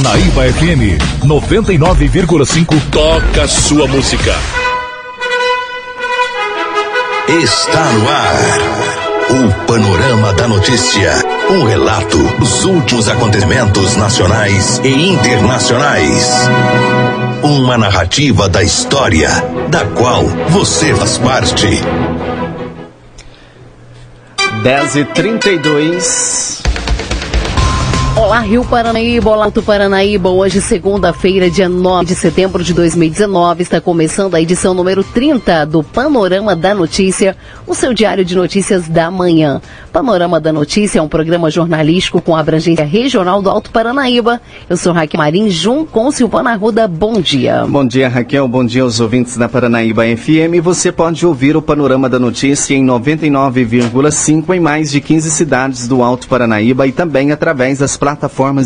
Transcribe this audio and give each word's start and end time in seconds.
Naíba 0.00 0.44
FM 0.52 0.96
99,5 1.24 2.80
toca 2.90 3.48
sua 3.48 3.86
música. 3.88 4.34
Está 7.28 7.84
no 7.92 8.08
ar. 8.08 8.58
O 9.30 9.66
Panorama 9.66 10.32
da 10.34 10.46
Notícia. 10.46 11.12
Um 11.50 11.64
relato 11.64 12.16
dos 12.38 12.64
últimos 12.64 13.08
acontecimentos 13.08 13.96
nacionais 13.96 14.80
e 14.84 15.08
internacionais. 15.08 16.30
Uma 17.42 17.76
narrativa 17.76 18.48
da 18.48 18.62
história, 18.62 19.28
da 19.68 19.84
qual 19.84 20.24
você 20.50 20.94
faz 20.94 21.18
parte. 21.18 21.66
10 24.62 24.96
e 24.96 25.04
32 25.06 26.67
Olá, 28.18 28.40
Rio 28.40 28.64
Paranaíba, 28.64 29.30
olá, 29.30 29.44
Alto 29.44 29.62
Paranaíba. 29.62 30.28
Hoje, 30.28 30.60
segunda-feira, 30.60 31.48
dia 31.48 31.68
9 31.68 32.04
de 32.04 32.14
setembro 32.16 32.64
de 32.64 32.74
2019, 32.74 33.62
está 33.62 33.80
começando 33.80 34.34
a 34.34 34.42
edição 34.42 34.74
número 34.74 35.04
30 35.04 35.64
do 35.64 35.84
Panorama 35.84 36.56
da 36.56 36.74
Notícia, 36.74 37.36
o 37.64 37.76
seu 37.76 37.94
diário 37.94 38.24
de 38.24 38.34
notícias 38.34 38.88
da 38.88 39.08
manhã. 39.08 39.62
Panorama 39.92 40.40
da 40.40 40.52
Notícia 40.52 40.98
é 40.98 41.02
um 41.02 41.08
programa 41.08 41.48
jornalístico 41.48 42.20
com 42.20 42.34
abrangência 42.34 42.84
regional 42.84 43.40
do 43.40 43.48
Alto 43.48 43.70
Paranaíba. 43.70 44.40
Eu 44.68 44.76
sou 44.76 44.92
Raquel 44.92 45.18
Marim, 45.18 45.48
junto 45.48 45.92
com 45.92 46.10
Silvana 46.10 46.50
Arruda. 46.50 46.88
Bom 46.88 47.20
dia. 47.20 47.64
Bom 47.68 47.86
dia, 47.86 48.08
Raquel. 48.08 48.48
Bom 48.48 48.66
dia 48.66 48.82
aos 48.82 48.98
ouvintes 48.98 49.36
da 49.36 49.48
Paranaíba 49.48 50.02
FM. 50.04 50.60
Você 50.60 50.90
pode 50.90 51.24
ouvir 51.24 51.56
o 51.56 51.62
Panorama 51.62 52.08
da 52.08 52.18
Notícia 52.18 52.74
em 52.74 52.84
99,5 52.84 54.56
em 54.56 54.60
mais 54.60 54.90
de 54.90 55.00
15 55.00 55.30
cidades 55.30 55.86
do 55.86 56.02
Alto 56.02 56.26
Paranaíba 56.26 56.84
e 56.84 56.90
também 56.90 57.30
através 57.30 57.78
das 57.78 57.96
plataformas 57.96 58.07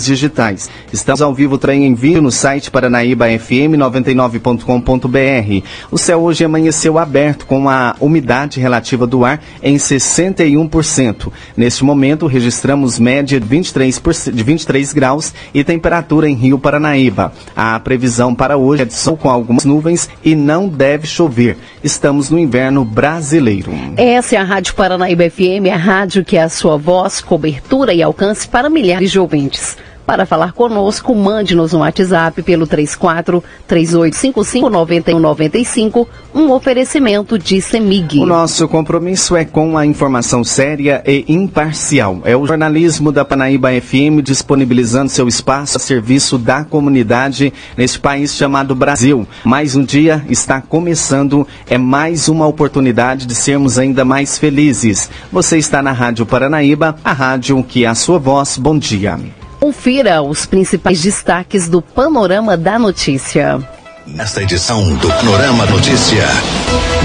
digitais. 0.05 0.71
Estamos 0.93 1.23
ao 1.23 1.35
vivo 1.35 1.59
trem 1.59 1.85
em 1.85 1.95
vídeo 1.95 2.23
no 2.23 2.31
site 2.31 2.71
paranaíbafm99.com.br. 2.71 5.67
O 5.91 5.99
céu 5.99 6.23
hoje 6.23 6.45
amanheceu 6.45 6.97
aberto 6.99 7.47
com 7.47 7.69
a 7.69 7.97
umidade 8.01 8.61
relativa 8.61 9.07
do 9.07 9.25
ar 9.25 9.43
em 9.63 9.77
61%. 9.77 11.33
Neste 11.57 11.85
momento, 11.85 12.27
registramos 12.27 12.99
média 12.99 13.41
de 13.41 13.47
23, 13.47 14.03
de 14.33 14.43
23 14.43 14.93
graus 14.93 15.33
e 15.55 15.65
temperatura 15.65 16.29
em 16.29 16.35
Rio 16.35 16.59
Paranaíba. 16.59 17.33
A 17.57 17.81
previsão 17.81 18.35
para 18.35 18.57
hoje 18.57 18.83
é 18.83 18.87
de 18.87 18.95
sol 18.95 19.17
com 19.17 19.31
algumas 19.31 19.65
nuvens 19.65 20.09
e 20.25 20.35
não 20.35 20.69
deve 20.69 21.07
chover. 21.07 21.57
Estamos 21.83 22.31
no 22.31 22.39
inverno 22.39 22.85
brasileiro. 22.85 23.73
Essa 23.97 24.37
é 24.37 24.39
a 24.39 24.45
Rádio 24.45 24.75
Paranaíba 24.75 25.29
FM, 25.29 25.67
a 25.73 25.77
rádio 25.77 26.25
que 26.25 26.37
é 26.37 26.43
a 26.43 26.49
sua 26.49 26.77
voz, 26.77 27.21
cobertura 27.21 27.93
e 27.93 28.03
alcance 28.03 28.47
para 28.47 28.69
milhares 28.69 29.11
de 29.11 29.19
ouvintes. 29.23 29.77
Para 30.07 30.27
falar 30.27 30.53
conosco, 30.53 31.15
mande-nos 31.15 31.73
um 31.73 31.79
WhatsApp 31.79 32.43
pelo 32.43 32.67
34 32.67 33.43
3855 33.69 34.69
9195, 34.69 36.09
um 36.35 36.51
oferecimento 36.51 37.39
de 37.39 37.61
CEMIG. 37.61 38.19
O 38.19 38.27
nosso 38.27 38.67
compromisso 38.67 39.37
é 39.37 39.45
com 39.45 39.79
a 39.79 39.87
informação 39.87 40.43
séria 40.43 41.03
e 41.07 41.25
imparcial. 41.29 42.21
É 42.25 42.37
o 42.37 42.45
jornalismo 42.47 43.13
da 43.13 43.25
Panaíba 43.25 43.71
FM 43.81 44.23
disponibilizando 44.23 45.09
seu 45.09 45.29
espaço 45.29 45.77
a 45.77 45.81
serviço 45.81 46.37
da 46.37 46.65
comunidade 46.65 47.53
neste 47.77 48.01
país 48.01 48.35
chamado 48.35 48.75
Brasil. 48.75 49.27
Mais 49.45 49.77
um 49.77 49.85
dia 49.85 50.25
está 50.29 50.61
começando, 50.61 51.47
é 51.71 51.79
mais 51.79 52.29
uma 52.29 52.47
oportunidade 52.47 53.25
de 53.25 53.35
sermos 53.35 53.79
ainda 53.79 54.05
mais 54.05 54.37
felizes. 54.37 55.09
Você 55.31 55.59
está 55.59 55.81
na 55.81 55.93
Rádio 55.93 56.27
Paranaíba, 56.27 56.97
a 57.05 57.13
rádio 57.13 57.63
que 57.63 57.85
é 57.85 57.89
a 57.89 57.95
sua 57.95 58.19
voz. 58.19 58.59
Bom 58.59 58.77
dia. 58.77 59.19
Confira 59.63 60.21
os 60.21 60.45
principais 60.45 61.01
destaques 61.01 61.69
do 61.69 61.81
Panorama 61.81 62.57
da 62.57 62.81
Notícia. 62.81 63.61
Nesta 64.05 64.43
edição 64.43 64.97
do 64.97 65.07
Panorama 65.07 65.65
Notícia, 65.67 66.27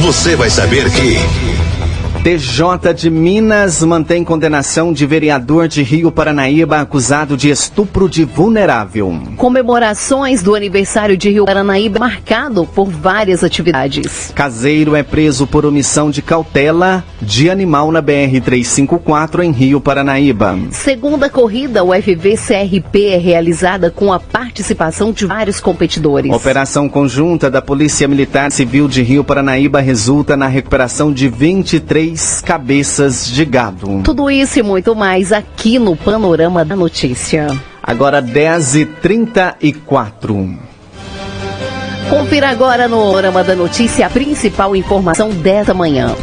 você 0.01 0.35
vai 0.35 0.49
saber 0.49 0.89
que. 0.89 1.17
TJ 2.27 2.93
de 2.93 3.09
Minas 3.09 3.81
mantém 3.83 4.23
condenação 4.23 4.91
de 4.91 5.05
vereador 5.05 5.67
de 5.67 5.81
Rio 5.81 6.11
Paranaíba 6.11 6.79
acusado 6.79 7.37
de 7.37 7.49
estupro 7.49 8.09
de 8.09 8.25
vulnerável. 8.25 9.17
Comemorações 9.37 10.43
do 10.43 10.53
aniversário 10.53 11.15
de 11.15 11.29
Rio 11.29 11.45
Paranaíba 11.45 11.99
marcado 11.99 12.65
por 12.65 12.89
várias 12.89 13.43
atividades. 13.43 14.31
Caseiro 14.35 14.95
é 14.95 15.03
preso 15.03 15.47
por 15.47 15.65
omissão 15.65 16.09
de 16.09 16.21
cautela 16.21 17.03
de 17.21 17.49
animal 17.49 17.91
na 17.91 18.01
BR-354 18.01 19.43
em 19.43 19.51
Rio 19.51 19.79
Paranaíba. 19.79 20.57
Segunda 20.71 21.29
corrida 21.29 21.83
UFV-CRP 21.83 23.05
é 23.13 23.17
realizada 23.17 23.89
com 23.89 24.11
a 24.11 24.19
participação 24.19 25.11
de 25.11 25.25
vários 25.25 25.59
competidores. 25.59 26.31
Operação 26.31 26.89
conjunta 26.89 27.49
da 27.49 27.61
Polícia 27.61 28.07
Militar 28.07 28.51
Civil 28.51 28.87
de 28.87 29.01
Rio 29.01 29.23
Paranaíba 29.23 29.79
resulta 29.79 30.35
na 30.35 30.47
recuperação 30.47 31.13
de 31.13 31.29
23 31.29 31.96
cabeças 32.41 33.27
de 33.27 33.43
gado. 33.43 34.01
Tudo 34.03 34.29
isso 34.29 34.59
e 34.59 34.63
muito 34.63 34.95
mais 34.95 35.31
aqui 35.31 35.79
no 35.79 35.95
Panorama 35.95 36.63
da 36.63 36.75
Notícia. 36.75 37.47
Agora 37.81 38.21
10h34. 38.21 40.55
Confira 42.09 42.49
agora 42.49 42.87
no 42.87 42.97
Panorama 42.97 43.43
da 43.43 43.55
Notícia 43.55 44.05
a 44.05 44.09
principal 44.09 44.75
informação 44.75 45.29
desta 45.29 45.73
manhã. 45.73 46.13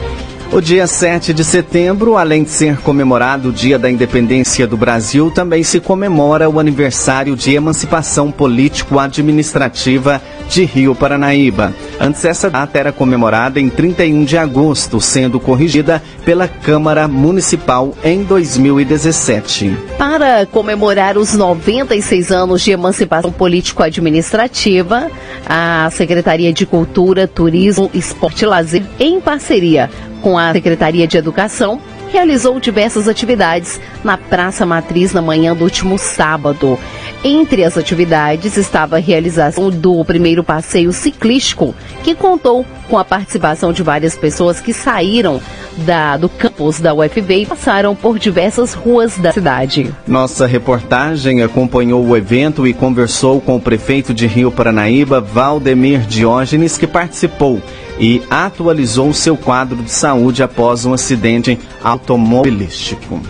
O 0.53 0.61
dia 0.61 0.87
7 0.87 1.35
de 1.35 1.43
setembro, 1.43 2.17
além 2.17 2.45
de 2.45 2.51
ser 2.51 2.77
comemorado 2.79 3.49
o 3.49 3.53
Dia 3.53 3.77
da 3.77 3.91
Independência 3.91 4.67
do 4.67 4.77
Brasil, 4.77 5.31
também 5.31 5.65
se 5.65 5.81
comemora 5.81 6.49
o 6.49 6.61
aniversário 6.61 7.35
de 7.35 7.55
emancipação 7.55 8.31
político-administrativa 8.31 10.23
de 10.49 10.65
Rio 10.65 10.95
Paranaíba. 10.95 11.75
Antes, 11.99 12.25
essa 12.25 12.49
data 12.49 12.79
era 12.79 12.93
comemorada 12.93 13.59
em 13.59 13.69
31 13.69 14.25
de 14.25 14.39
agosto, 14.39 15.01
sendo 15.01 15.41
corrigida 15.41 16.01
pela 16.25 16.47
Câmara 16.47 17.09
Municipal 17.09 17.93
em 18.05 18.23
2017. 18.23 19.77
Para 19.99 20.47
comemorar 20.47 21.19
os 21.19 21.35
96 21.35 22.31
anos 22.31 22.63
de 22.63 22.71
emancipação 22.71 23.33
político-administrativa, 23.33 25.11
a 25.47 25.89
Secretaria 25.91 26.53
de 26.53 26.65
Cultura, 26.65 27.27
Turismo, 27.27 27.91
Esporte 27.93 28.45
e 28.45 28.47
Lazer, 28.47 28.83
em 29.01 29.21
parceria 29.21 29.91
com 30.25 30.39
a 30.39 30.55
Secretaria 30.55 31.07
de 31.07 31.19
Educação, 31.19 31.79
realizou 32.11 32.59
diversas 32.59 33.09
atividades 33.09 33.79
na 34.03 34.17
Praça 34.17 34.65
Matriz 34.65 35.13
na 35.13 35.21
manhã 35.21 35.55
do 35.55 35.65
último 35.65 35.99
sábado. 35.99 36.79
Entre 37.23 37.63
as 37.63 37.77
atividades 37.77 38.57
estava 38.57 38.97
a 38.97 39.01
realização 39.01 39.69
do 39.69 40.03
primeiro 40.03 40.43
passeio 40.43 40.95
ciclístico, 40.95 41.75
que 42.03 42.15
contou 42.15 42.65
com 42.89 42.97
a 42.97 43.05
participação 43.05 43.71
de 43.71 43.83
várias 43.83 44.17
pessoas 44.17 44.61
que 44.61 44.73
saíram 44.73 45.43
da, 45.79 46.17
do 46.17 46.31
campus 46.31 46.81
da 46.81 46.95
UFV 46.95 47.43
e 47.43 47.47
passaram 47.47 47.95
por 47.95 48.19
diversas 48.19 48.73
ruas 48.73 49.19
da 49.19 49.31
cidade. 49.31 49.93
Nossa 50.07 50.47
reportagem 50.47 51.43
acompanhou 51.43 52.03
o 52.03 52.17
evento 52.17 52.67
e 52.67 52.73
conversou 52.73 53.43
com 53.43 53.57
o 53.57 53.61
prefeito 53.61 54.15
de 54.15 54.27
Rio 54.27 54.51
Paranaíba, 54.51 55.21
Valdemir 55.21 56.01
Diógenes, 56.01 56.79
que 56.79 56.87
participou 56.87 57.61
e 57.99 58.23
atualizou 58.31 59.13
seu 59.13 59.37
quadro 59.37 59.83
de 59.83 59.91
saúde 59.91 60.43
após 60.43 60.85
um 60.85 60.93
acidente 60.93 61.59
automobilístico. 61.83 63.21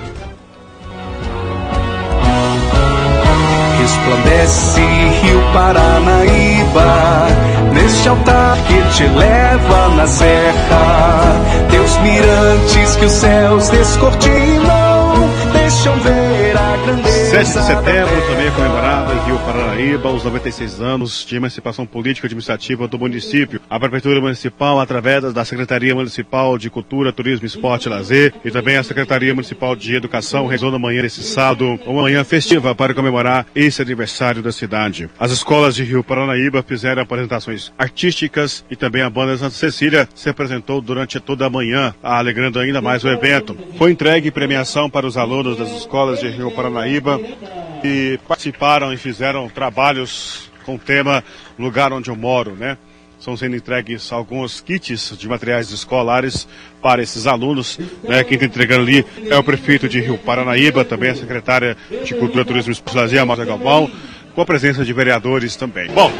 Resplandece 3.80 4.80
Rio 4.80 5.42
Paranaíba, 5.52 7.26
neste 7.72 8.08
altar 8.08 8.56
que 8.66 8.96
te 8.96 9.04
leva 9.08 9.88
na 9.96 10.06
serra. 10.06 11.40
Teus 11.70 11.98
mirantes 11.98 12.96
que 12.96 13.04
os 13.04 13.12
céus 13.12 13.68
descortinam, 13.68 15.28
deixam 15.52 15.94
ver. 16.00 16.13
7 17.34 17.46
de 17.46 17.64
setembro 17.64 18.28
também 18.28 18.46
é 18.46 18.50
comemorado 18.52 19.12
em 19.12 19.26
Rio 19.26 19.36
Paranaíba 19.40 20.08
os 20.08 20.22
96 20.22 20.80
anos 20.80 21.26
de 21.26 21.34
emancipação 21.34 21.84
política 21.84 22.26
e 22.26 22.28
administrativa 22.28 22.86
do 22.86 22.96
município. 22.96 23.60
A 23.68 23.80
Prefeitura 23.80 24.20
Municipal, 24.20 24.78
através 24.78 25.32
da 25.32 25.44
Secretaria 25.44 25.96
Municipal 25.96 26.56
de 26.56 26.70
Cultura, 26.70 27.12
Turismo, 27.12 27.44
Esporte 27.44 27.86
e 27.86 27.88
Lazer 27.88 28.32
e 28.44 28.52
também 28.52 28.76
a 28.76 28.84
Secretaria 28.84 29.34
Municipal 29.34 29.74
de 29.74 29.96
Educação, 29.96 30.46
realizou 30.46 30.70
na 30.70 30.78
manhã 30.78 31.02
desse 31.02 31.24
sábado 31.24 31.76
uma 31.84 32.02
manhã 32.02 32.22
festiva 32.22 32.72
para 32.72 32.94
comemorar 32.94 33.46
esse 33.52 33.82
aniversário 33.82 34.40
da 34.40 34.52
cidade. 34.52 35.10
As 35.18 35.32
escolas 35.32 35.74
de 35.74 35.82
Rio 35.82 36.04
Paranaíba 36.04 36.62
fizeram 36.62 37.02
apresentações 37.02 37.72
artísticas 37.76 38.64
e 38.70 38.76
também 38.76 39.02
a 39.02 39.10
banda 39.10 39.36
Santa 39.36 39.56
Cecília 39.56 40.08
se 40.14 40.28
apresentou 40.28 40.80
durante 40.80 41.18
toda 41.18 41.46
a 41.46 41.50
manhã, 41.50 41.96
alegrando 42.00 42.60
ainda 42.60 42.80
mais 42.80 43.02
o 43.02 43.08
evento. 43.08 43.58
Foi 43.76 43.90
entregue 43.90 44.30
premiação 44.30 44.88
para 44.88 45.04
os 45.04 45.16
alunos 45.16 45.58
das 45.58 45.72
escolas 45.72 46.20
de 46.20 46.28
Rio 46.28 46.52
Paranaíba 46.52 47.23
e 47.82 48.18
participaram 48.26 48.92
e 48.92 48.96
fizeram 48.96 49.48
trabalhos 49.48 50.50
com 50.64 50.76
o 50.76 50.78
tema 50.78 51.22
Lugar 51.58 51.92
Onde 51.92 52.10
Eu 52.10 52.16
Moro, 52.16 52.52
né? 52.52 52.78
Estão 53.18 53.36
sendo 53.36 53.56
entregues 53.56 54.12
alguns 54.12 54.60
kits 54.60 55.16
de 55.16 55.28
materiais 55.28 55.70
escolares 55.70 56.46
para 56.82 57.02
esses 57.02 57.26
alunos. 57.26 57.78
Né? 58.02 58.22
Quem 58.22 58.34
está 58.34 58.44
entregando 58.44 58.82
ali 58.82 59.06
é 59.30 59.36
o 59.36 59.42
prefeito 59.42 59.88
de 59.88 59.98
Rio 59.98 60.18
Paranaíba, 60.18 60.84
também 60.84 61.10
a 61.10 61.14
secretária 61.14 61.74
de 62.04 62.14
Cultura, 62.14 62.44
Turismo 62.44 62.74
e 62.74 62.96
Lazer, 62.96 63.24
Márcia 63.24 63.46
Galvão. 63.46 63.90
com 64.34 64.42
a 64.42 64.44
presença 64.44 64.84
de 64.84 64.92
vereadores 64.92 65.56
também. 65.56 65.90
Bom, 65.92 66.12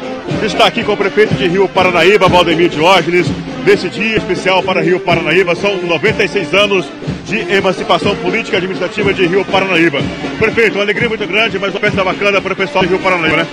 está 0.43 0.67
aqui 0.67 0.85
com 0.85 0.93
o 0.93 0.97
prefeito 0.97 1.35
de 1.35 1.49
Rio 1.49 1.69
Paranaíba, 1.69 2.29
Valdemir 2.29 2.69
Diógenes, 2.69 3.27
nesse 3.65 3.89
dia 3.89 4.17
especial 4.17 4.63
para 4.63 4.81
Rio 4.81 5.01
Paranaíba. 5.01 5.55
São 5.55 5.77
96 5.83 6.55
anos 6.55 6.87
de 7.25 7.39
emancipação 7.53 8.15
política 8.17 8.57
e 8.57 8.59
administrativa 8.59 9.13
de 9.13 9.27
Rio 9.27 9.45
Paranaíba. 9.45 9.99
Prefeito, 10.39 10.75
uma 10.75 10.85
alegria 10.85 11.09
muito 11.09 11.27
grande, 11.27 11.59
mas 11.59 11.71
uma 11.71 11.81
festa 11.81 12.05
bacana 12.05 12.41
para 12.41 12.53
o 12.53 12.57
pessoal 12.57 12.85
de 12.85 12.91
Rio 12.91 12.99
Paranaíba, 12.99 13.39
né? 13.39 13.47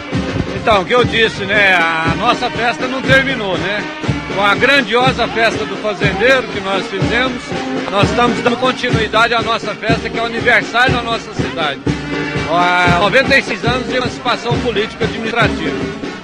Então, 0.61 0.81
o 0.81 0.85
que 0.85 0.93
eu 0.93 1.03
disse, 1.03 1.43
né? 1.45 1.73
A 1.73 2.13
nossa 2.17 2.49
festa 2.49 2.87
não 2.87 3.01
terminou, 3.01 3.57
né? 3.57 3.83
Com 4.35 4.43
a 4.43 4.53
grandiosa 4.55 5.27
festa 5.27 5.65
do 5.65 5.75
fazendeiro 5.77 6.43
que 6.43 6.59
nós 6.59 6.85
fizemos, 6.87 7.41
nós 7.89 8.09
estamos 8.09 8.39
dando 8.41 8.57
continuidade 8.57 9.33
à 9.33 9.41
nossa 9.41 9.73
festa, 9.73 10.09
que 10.09 10.17
é 10.17 10.21
o 10.21 10.25
aniversário 10.25 10.93
da 10.93 11.01
nossa 11.01 11.33
cidade. 11.33 11.79
Há 12.49 12.99
96 12.99 13.65
anos 13.65 13.87
de 13.87 13.95
emancipação 13.95 14.57
política 14.59 15.05
administrativa. 15.05 15.75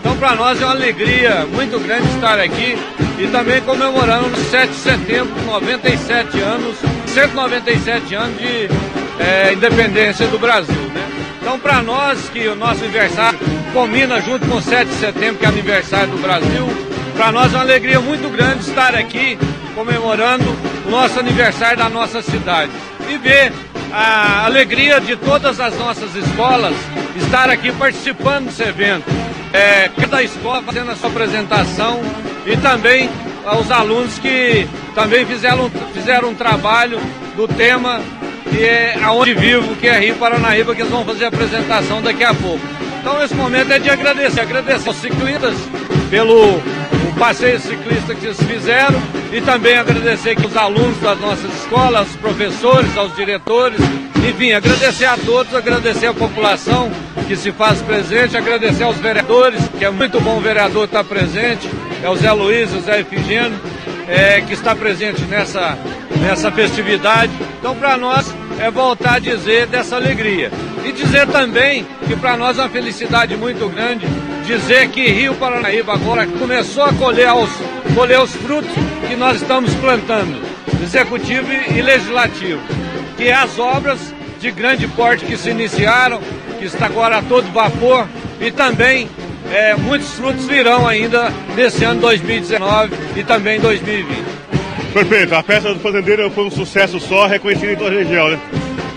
Então, 0.08 0.18
para 0.20 0.36
nós 0.36 0.62
é 0.62 0.64
uma 0.64 0.74
alegria 0.74 1.46
muito 1.54 1.78
grande 1.82 2.08
estar 2.16 2.40
aqui 2.40 2.78
e 3.20 3.28
também 3.28 3.60
comemorando 3.62 4.30
no 4.30 4.38
7 4.38 4.70
de 4.70 4.76
setembro, 4.78 5.34
97 5.46 6.40
anos, 6.40 6.78
197 7.08 8.16
anos 8.16 8.38
de 8.38 8.70
é, 9.20 9.52
independência 9.52 10.26
do 10.28 10.40
Brasil. 10.40 10.74
Né? 10.74 11.06
Então, 11.42 11.60
para 11.60 11.84
nós, 11.84 12.30
que 12.30 12.48
o 12.48 12.56
nosso 12.56 12.86
aniversário 12.86 13.38
combina 13.74 14.22
junto 14.22 14.48
com 14.48 14.56
o 14.56 14.62
7 14.62 14.86
de 14.86 14.96
setembro, 14.96 15.40
que 15.40 15.46
é 15.46 15.50
aniversário 15.50 16.08
do 16.08 16.22
Brasil, 16.22 16.66
para 17.18 17.30
nós 17.34 17.54
é 17.54 17.58
uma 17.58 17.64
alegria 17.64 18.00
muito 18.00 18.30
grande 18.30 18.62
estar 18.62 18.96
aqui 18.96 19.38
comemorando 19.76 20.46
o 20.86 20.90
nosso 20.90 21.20
aniversário 21.20 21.80
da 21.80 21.90
nossa 21.90 22.22
cidade 22.22 22.72
e 23.10 23.18
ver 23.18 23.52
a 23.92 24.46
alegria 24.46 25.02
de 25.02 25.18
todas 25.18 25.60
as 25.60 25.78
nossas 25.78 26.16
escolas 26.16 26.76
estar 27.18 27.50
aqui 27.50 27.74
participando 27.74 28.46
desse 28.46 28.64
evento. 28.64 29.27
É, 29.54 29.90
cada 29.90 30.22
escola 30.22 30.62
fazendo 30.62 30.92
a 30.92 30.96
sua 30.96 31.10
apresentação 31.10 32.02
e 32.46 32.58
também 32.58 33.10
aos 33.46 33.72
alunos 33.72 34.20
que 34.20 34.68
também 34.94 35.26
fizeram, 35.26 35.70
fizeram 35.94 36.30
um 36.30 36.36
trabalho 36.36 37.00
do 37.36 37.48
tema 37.48 38.02
que 38.50 38.64
é 38.64 38.98
aonde 39.02 39.34
vivo, 39.34 39.76
que 39.76 39.88
é 39.88 40.00
Rio 40.00 40.16
Paranaíba, 40.16 40.74
que 40.76 40.82
eles 40.82 40.92
vão 40.92 41.06
fazer 41.06 41.26
a 41.26 41.28
apresentação 41.28 42.02
daqui 42.02 42.24
a 42.24 42.34
pouco. 42.34 42.60
Então 43.00 43.24
esse 43.24 43.36
momento 43.36 43.72
é 43.72 43.80
de 43.80 43.90
agradecer, 43.90 44.42
agradecer 44.42 44.90
aos 44.90 44.98
ciclistas 44.98 45.56
pelo 46.10 46.62
passeio 47.18 47.60
ciclista 47.60 48.14
que 48.14 48.26
eles 48.26 48.42
fizeram 48.44 49.02
e 49.32 49.42
também 49.42 49.78
agradecer 49.78 50.32
aqui 50.32 50.46
os 50.46 50.56
alunos 50.56 50.98
das 51.00 51.20
nossas 51.20 51.54
escolas, 51.62 52.02
aos 52.02 52.16
professores, 52.18 52.96
aos 52.96 53.16
diretores, 53.16 53.80
enfim, 54.28 54.52
agradecer 54.52 55.06
a 55.06 55.18
todos, 55.18 55.54
agradecer 55.54 56.08
a 56.08 56.14
população 56.14 56.92
que 57.28 57.36
se 57.36 57.52
faz 57.52 57.82
presente, 57.82 58.38
agradecer 58.38 58.84
aos 58.84 58.98
vereadores, 58.98 59.62
que 59.78 59.84
é 59.84 59.90
muito 59.90 60.20
bom 60.22 60.38
o 60.38 60.42
vereador 60.42 60.86
estar 60.86 61.04
presente, 61.04 61.70
é 62.04 62.10
o 62.10 62.16
Zé 62.16 62.32
Luiz, 62.32 62.72
o 62.74 62.80
Zé 62.82 63.00
Efigênio, 63.00 63.60
é, 64.08 64.40
que 64.42 64.54
está 64.54 64.76
presente 64.76 65.22
nessa, 65.24 65.78
nessa 66.22 66.52
festividade. 66.52 67.32
Então, 67.60 67.76
para 67.76 67.98
nós, 67.98 68.34
é 68.60 68.70
voltar 68.72 69.16
a 69.16 69.20
dizer 69.20 69.68
dessa 69.68 69.96
alegria. 69.96 70.52
E 70.86 70.92
dizer 70.92 71.28
também 71.28 71.86
que 72.08 72.16
para 72.16 72.38
nós 72.38 72.58
é 72.58 72.62
uma 72.62 72.70
felicidade 72.70 73.36
muito 73.36 73.68
grande 73.70 74.08
dizer 74.48 74.88
que 74.88 75.06
Rio 75.10 75.36
Paranaíba 75.36 75.94
agora 75.94 76.26
começou 76.26 76.86
a 76.86 76.94
colher 76.94 77.34
os, 77.34 77.50
colher 77.94 78.22
os 78.22 78.34
frutos 78.34 78.72
que 79.06 79.16
nós 79.18 79.42
estamos 79.42 79.74
plantando, 79.76 80.42
executivo 80.82 81.52
e 81.52 81.82
legislativo, 81.82 82.62
que 83.18 83.28
é 83.28 83.34
as 83.34 83.60
obras 83.60 84.00
de 84.40 84.50
grande 84.50 84.88
porte 84.88 85.26
que 85.26 85.36
se 85.36 85.50
iniciaram, 85.50 86.22
que 86.58 86.66
está 86.66 86.86
agora 86.86 87.18
a 87.18 87.22
todo 87.22 87.52
vapor, 87.52 88.08
e 88.40 88.50
também 88.50 89.10
é, 89.52 89.76
muitos 89.76 90.14
frutos 90.14 90.46
virão 90.46 90.88
ainda 90.88 91.30
nesse 91.54 91.84
ano 91.84 92.00
2019 92.00 92.96
e 93.18 93.24
também 93.26 93.60
2020. 93.60 94.18
Perfeito, 94.94 95.36
a 95.36 95.44
festa 95.44 95.74
do 95.74 95.80
fazendeiro 95.82 96.32
foi 96.32 96.46
um 96.46 96.52
sucesso 96.52 97.02
só, 97.02 97.28
reconhecido 97.28 97.72
em 97.72 97.76
toda 97.76 97.94
a 97.94 98.00
região, 98.00 98.30
né? 98.30 98.40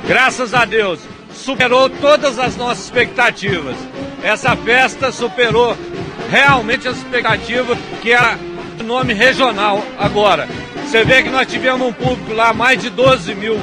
Graças 0.07 0.55
a 0.55 0.65
Deus, 0.65 1.01
superou 1.35 1.91
todas 1.91 2.39
as 2.39 2.57
nossas 2.57 2.85
expectativas. 2.85 3.77
Essa 4.23 4.55
festa 4.57 5.11
superou 5.11 5.77
realmente 6.31 6.87
as 6.87 6.99
expectativas 6.99 7.79
que 8.03 8.13
era 8.13 8.39
nome 8.85 9.15
regional 9.15 9.83
agora. 9.99 10.49
Você 10.85 11.05
vê 11.05 11.23
que 11.23 11.31
nós 11.31 11.47
tivemos 11.47 11.87
um 11.87 11.93
público 11.93 12.33
lá, 12.33 12.53
mais 12.53 12.81
de 12.81 12.91
12 12.91 13.35
mil 13.35 13.57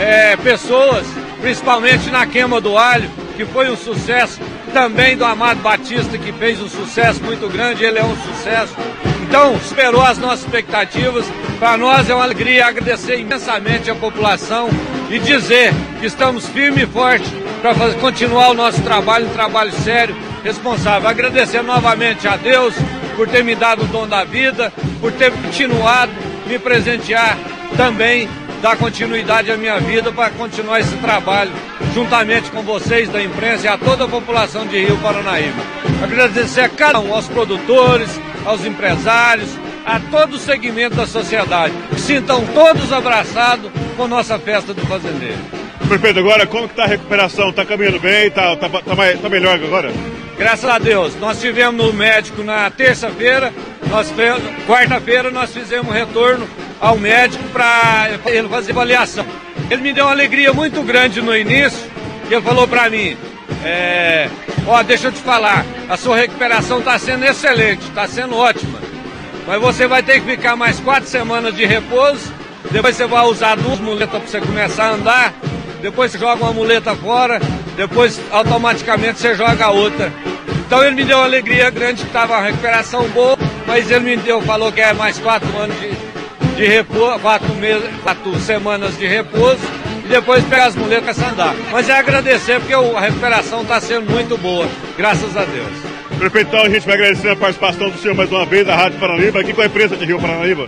é, 0.00 0.36
pessoas, 0.36 1.06
principalmente 1.40 2.10
na 2.10 2.26
queima 2.26 2.60
do 2.60 2.76
alho, 2.76 3.08
que 3.36 3.44
foi 3.46 3.70
um 3.70 3.76
sucesso. 3.76 4.40
Também 4.72 5.16
do 5.16 5.24
Amado 5.24 5.60
Batista, 5.60 6.18
que 6.18 6.32
fez 6.32 6.60
um 6.60 6.68
sucesso 6.68 7.22
muito 7.22 7.48
grande, 7.48 7.84
ele 7.84 7.98
é 7.98 8.04
um 8.04 8.16
sucesso. 8.16 8.74
Então, 9.22 9.56
superou 9.60 10.02
as 10.02 10.18
nossas 10.18 10.40
expectativas. 10.40 11.24
Para 11.60 11.76
nós 11.76 12.10
é 12.10 12.14
uma 12.14 12.24
alegria 12.24 12.66
agradecer 12.66 13.20
imensamente 13.20 13.88
a 13.88 13.94
população 13.94 14.68
e 15.08 15.18
dizer 15.20 15.72
que 16.00 16.06
estamos 16.06 16.48
firme 16.48 16.82
e 16.82 16.86
forte 16.86 17.43
para 17.64 17.94
continuar 17.94 18.50
o 18.50 18.54
nosso 18.54 18.82
trabalho, 18.82 19.26
um 19.26 19.30
trabalho 19.30 19.72
sério, 19.72 20.14
responsável. 20.42 21.08
Agradecer 21.08 21.62
novamente 21.62 22.28
a 22.28 22.36
Deus 22.36 22.74
por 23.16 23.26
ter 23.26 23.42
me 23.42 23.54
dado 23.54 23.84
o 23.84 23.86
dom 23.86 24.06
da 24.06 24.22
vida, 24.22 24.70
por 25.00 25.10
ter 25.12 25.32
continuado 25.32 26.12
me 26.46 26.58
presentear 26.58 27.38
também, 27.74 28.28
dar 28.60 28.76
continuidade 28.76 29.50
à 29.50 29.56
minha 29.56 29.80
vida 29.80 30.12
para 30.12 30.28
continuar 30.32 30.80
esse 30.80 30.94
trabalho, 30.96 31.52
juntamente 31.94 32.50
com 32.50 32.60
vocês 32.60 33.08
da 33.08 33.22
imprensa 33.22 33.64
e 33.64 33.68
a 33.68 33.78
toda 33.78 34.04
a 34.04 34.08
população 34.08 34.66
de 34.66 34.84
Rio 34.84 34.98
Paranaíba. 34.98 35.62
Agradecer 36.02 36.60
a 36.60 36.68
cada 36.68 37.00
um, 37.00 37.14
aos 37.14 37.28
produtores, 37.28 38.10
aos 38.44 38.62
empresários, 38.66 39.48
a 39.86 39.98
todo 39.98 40.34
o 40.34 40.38
segmento 40.38 40.96
da 40.96 41.06
sociedade. 41.06 41.72
Sintam 41.96 42.44
todos 42.48 42.92
abraçados 42.92 43.70
com 43.96 44.06
nossa 44.06 44.38
festa 44.38 44.74
do 44.74 44.82
fazendeiro. 44.86 45.63
Prefeito, 45.88 46.18
agora 46.18 46.46
como 46.46 46.64
está 46.64 46.84
a 46.84 46.86
recuperação? 46.86 47.50
Está 47.50 47.64
caminhando 47.64 48.00
bem? 48.00 48.26
Está 48.28 48.56
tá, 48.56 48.68
tá, 48.68 48.80
tá 49.20 49.28
melhor 49.28 49.54
agora? 49.54 49.92
Graças 50.36 50.68
a 50.68 50.78
Deus. 50.78 51.14
Nós 51.20 51.40
tivemos 51.40 51.84
no 51.84 51.92
médico 51.92 52.42
na 52.42 52.70
terça-feira, 52.70 53.52
quarta-feira 54.66 55.30
nós 55.30 55.52
fizemos 55.52 55.94
retorno 55.94 56.48
ao 56.80 56.98
médico 56.98 57.44
para 57.50 58.08
ele 58.26 58.48
fazer 58.48 58.72
avaliação. 58.72 59.26
Ele 59.70 59.82
me 59.82 59.92
deu 59.92 60.06
uma 60.06 60.10
alegria 60.10 60.52
muito 60.52 60.82
grande 60.82 61.20
no 61.22 61.36
início, 61.36 61.90
ele 62.30 62.42
falou 62.42 62.66
para 62.66 62.90
mim, 62.90 63.16
é, 63.64 64.28
ó, 64.66 64.82
deixa 64.82 65.08
eu 65.08 65.12
te 65.12 65.20
falar, 65.20 65.64
a 65.88 65.96
sua 65.96 66.16
recuperação 66.16 66.80
está 66.80 66.98
sendo 66.98 67.24
excelente, 67.24 67.82
está 67.88 68.06
sendo 68.08 68.36
ótima. 68.36 68.78
Mas 69.46 69.60
você 69.60 69.86
vai 69.86 70.02
ter 70.02 70.20
que 70.20 70.26
ficar 70.26 70.56
mais 70.56 70.80
quatro 70.80 71.08
semanas 71.08 71.54
de 71.54 71.64
repouso, 71.64 72.32
depois 72.70 72.96
você 72.96 73.06
vai 73.06 73.24
usar 73.26 73.56
duas 73.56 73.78
muletas 73.78 74.20
para 74.20 74.28
você 74.28 74.40
começar 74.40 74.86
a 74.86 74.92
andar, 74.92 75.34
depois 75.84 76.10
você 76.10 76.18
joga 76.18 76.42
uma 76.42 76.52
muleta 76.54 76.94
fora, 76.94 77.38
depois 77.76 78.18
automaticamente 78.30 79.20
você 79.20 79.34
joga 79.34 79.68
outra. 79.68 80.10
Então 80.66 80.82
ele 80.82 80.96
me 80.96 81.04
deu 81.04 81.18
uma 81.18 81.26
alegria 81.26 81.68
grande, 81.68 82.00
que 82.00 82.06
estava 82.06 82.38
uma 82.38 82.46
recuperação 82.46 83.06
boa, 83.10 83.36
mas 83.66 83.90
ele 83.90 84.00
me 84.00 84.16
deu, 84.16 84.40
falou 84.40 84.72
que 84.72 84.80
é 84.80 84.94
mais 84.94 85.18
quatro 85.18 85.46
anos 85.58 85.76
de, 85.78 85.90
de 86.56 86.66
repouso, 86.66 87.18
quatro, 87.18 87.54
meses, 87.56 87.84
quatro 88.02 88.34
semanas 88.40 88.96
de 88.96 89.06
repouso, 89.06 89.58
e 90.06 90.08
depois 90.08 90.42
pegar 90.44 90.68
as 90.68 90.74
muletas 90.74 91.18
e 91.18 91.22
andar. 91.22 91.54
Mas 91.70 91.86
é 91.90 91.98
agradecer 91.98 92.58
porque 92.60 92.72
a 92.72 93.00
recuperação 93.00 93.60
está 93.60 93.78
sendo 93.78 94.10
muito 94.10 94.38
boa, 94.38 94.66
graças 94.96 95.36
a 95.36 95.44
Deus. 95.44 96.18
Prefeito, 96.18 96.48
então 96.48 96.62
a 96.62 96.70
gente 96.70 96.86
vai 96.86 96.94
agradecer 96.94 97.28
a 97.28 97.36
participação 97.36 97.90
do 97.90 97.98
senhor 97.98 98.14
mais 98.14 98.32
uma 98.32 98.46
vez 98.46 98.66
da 98.66 98.74
Rádio 98.74 98.98
Paranaíba, 98.98 99.40
aqui 99.40 99.52
com 99.52 99.60
a 99.60 99.66
empresa 99.66 99.98
de 99.98 100.06
Rio 100.06 100.18
Paranaíba. 100.18 100.66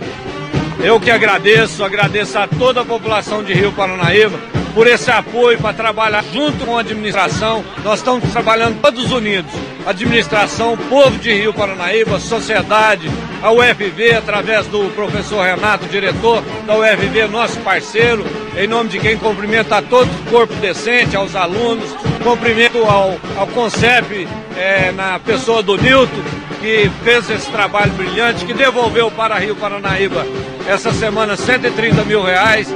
Eu 0.79 0.99
que 0.99 1.09
agradeço, 1.09 1.83
agradeço 1.83 2.37
a 2.37 2.45
toda 2.45 2.81
a 2.81 2.85
população 2.85 3.41
de 3.41 3.51
Rio 3.51 3.71
Paranaíba 3.71 4.39
por 4.77 4.85
esse 4.85 5.09
apoio 5.09 5.57
para 5.57 5.73
trabalhar 5.73 6.23
junto 6.31 6.63
com 6.63 6.77
a 6.77 6.81
administração. 6.81 7.65
Nós 7.83 7.97
estamos 7.97 8.31
trabalhando 8.31 8.79
todos 8.79 9.11
unidos. 9.11 9.51
Administração, 9.87 10.77
povo 10.77 11.17
de 11.17 11.33
Rio 11.33 11.51
Paranaíba, 11.51 12.19
sociedade, 12.19 13.09
a 13.41 13.51
UFV, 13.51 14.13
através 14.13 14.67
do 14.67 14.87
professor 14.93 15.43
Renato, 15.43 15.87
diretor 15.87 16.43
da 16.67 16.77
UFV, 16.77 17.27
nosso 17.27 17.59
parceiro, 17.61 18.23
em 18.55 18.67
nome 18.67 18.91
de 18.91 18.99
quem 18.99 19.17
cumprimento 19.17 19.73
a 19.73 19.81
todo 19.81 20.07
o 20.11 20.29
corpo 20.29 20.53
decente, 20.57 21.15
aos 21.15 21.35
alunos, 21.35 21.89
cumprimento 22.23 22.77
ao, 22.85 23.17
ao 23.35 23.47
CONCEP, 23.47 24.27
é, 24.55 24.91
na 24.91 25.17
pessoa 25.17 25.63
do 25.63 25.75
Nilton, 25.75 26.21
que 26.61 26.87
fez 27.03 27.27
esse 27.31 27.49
trabalho 27.49 27.93
brilhante, 27.93 28.45
que 28.45 28.53
devolveu 28.53 29.09
para 29.09 29.39
Rio 29.39 29.55
Paranaíba 29.55 30.23
essa 30.67 30.91
semana 30.91 31.35
130 31.35 32.03
mil 32.03 32.21
reais 32.21 32.71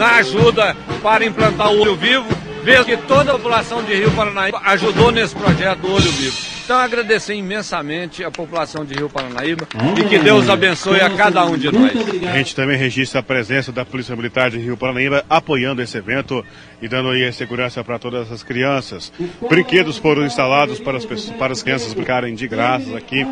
na 0.00 0.16
ajuda 0.16 0.74
para 1.02 1.26
implantar 1.26 1.70
o 1.70 1.78
olho 1.78 1.94
vivo 1.94 2.26
ver 2.64 2.82
que 2.86 2.96
toda 2.96 3.32
a 3.32 3.34
população 3.34 3.82
de 3.82 3.94
Rio 3.94 4.10
Paranaíba 4.12 4.58
ajudou 4.64 5.10
nesse 5.10 5.34
projeto 5.34 5.80
do 5.80 5.92
Olho 5.92 6.10
Vivo. 6.12 6.36
Então, 6.64 6.78
agradecer 6.78 7.34
imensamente 7.34 8.22
a 8.22 8.30
população 8.30 8.84
de 8.84 8.94
Rio 8.94 9.10
Paranaíba 9.10 9.66
e 9.98 10.04
que 10.04 10.18
Deus 10.18 10.48
abençoe 10.48 11.00
a 11.00 11.10
cada 11.10 11.44
um 11.44 11.58
de 11.58 11.70
nós. 11.70 11.92
A 12.30 12.38
gente 12.38 12.54
também 12.54 12.78
registra 12.78 13.20
a 13.20 13.22
presença 13.22 13.72
da 13.72 13.84
Polícia 13.84 14.14
Militar 14.14 14.50
de 14.50 14.58
Rio 14.58 14.76
Paranaíba 14.76 15.24
apoiando 15.28 15.82
esse 15.82 15.98
evento 15.98 16.44
e 16.80 16.88
dando 16.88 17.10
aí 17.10 17.26
a 17.26 17.32
segurança 17.32 17.82
para 17.82 17.98
todas 17.98 18.30
as 18.30 18.42
crianças. 18.42 19.12
Brinquedos 19.48 19.98
foram 19.98 20.24
instalados 20.24 20.78
para 20.78 20.96
as, 20.96 21.04
pessoas, 21.04 21.36
para 21.36 21.52
as 21.52 21.62
crianças 21.62 21.92
brincarem 21.92 22.34
de 22.34 22.46
graça 22.46 22.96
aqui 22.96 23.26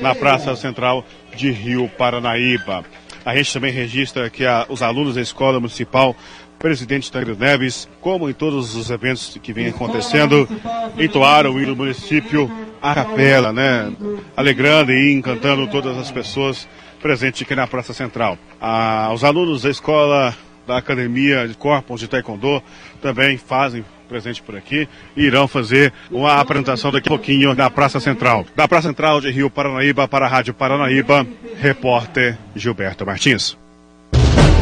na 0.00 0.14
Praça 0.14 0.54
Central 0.56 1.04
de 1.34 1.50
Rio 1.50 1.90
Paranaíba. 1.98 2.84
A 3.24 3.34
gente 3.36 3.52
também 3.52 3.72
registra 3.72 4.28
que 4.28 4.44
a, 4.44 4.66
os 4.68 4.82
alunos 4.82 5.14
da 5.14 5.20
Escola 5.20 5.58
Municipal 5.58 6.14
presidente 6.58 7.12
Tancredo 7.12 7.38
Neves, 7.38 7.88
como 8.00 8.28
em 8.30 8.32
todos 8.32 8.74
os 8.74 8.90
eventos 8.90 9.38
que 9.42 9.52
vem 9.52 9.68
acontecendo, 9.68 10.48
entoaram 10.98 11.52
o 11.52 11.60
hino 11.60 11.74
do 11.74 11.76
município 11.76 12.50
a 12.80 12.94
capela, 12.94 13.52
né? 13.52 13.92
Alegrando 14.36 14.92
e 14.92 15.12
encantando 15.12 15.66
todas 15.66 15.96
as 15.98 16.10
pessoas 16.10 16.66
presentes 17.02 17.42
aqui 17.42 17.54
na 17.54 17.66
Praça 17.66 17.92
Central. 17.92 18.38
Ah, 18.60 19.10
os 19.12 19.24
alunos 19.24 19.62
da 19.62 19.70
escola 19.70 20.34
da 20.66 20.78
Academia 20.78 21.46
de 21.46 21.54
Corpos 21.54 22.00
de 22.00 22.08
Taekwondo 22.08 22.62
também 23.00 23.36
fazem 23.36 23.84
presente 24.08 24.42
por 24.42 24.56
aqui 24.56 24.88
e 25.16 25.22
irão 25.24 25.48
fazer 25.48 25.92
uma 26.10 26.34
apresentação 26.34 26.92
daqui 26.92 27.08
a 27.08 27.10
pouquinho 27.10 27.54
na 27.54 27.70
Praça 27.70 27.98
Central. 28.00 28.46
Da 28.54 28.68
Praça 28.68 28.88
Central 28.88 29.20
de 29.20 29.30
Rio 29.30 29.50
Paranaíba 29.50 30.06
para 30.06 30.26
a 30.26 30.28
Rádio 30.28 30.54
Paranaíba, 30.54 31.26
repórter 31.60 32.38
Gilberto 32.54 33.04
Martins. 33.04 33.56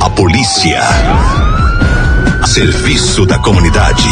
A 0.00 0.10
polícia. 0.10 0.80
A 2.42 2.46
serviço 2.46 3.24
da 3.24 3.38
comunidade. 3.38 4.08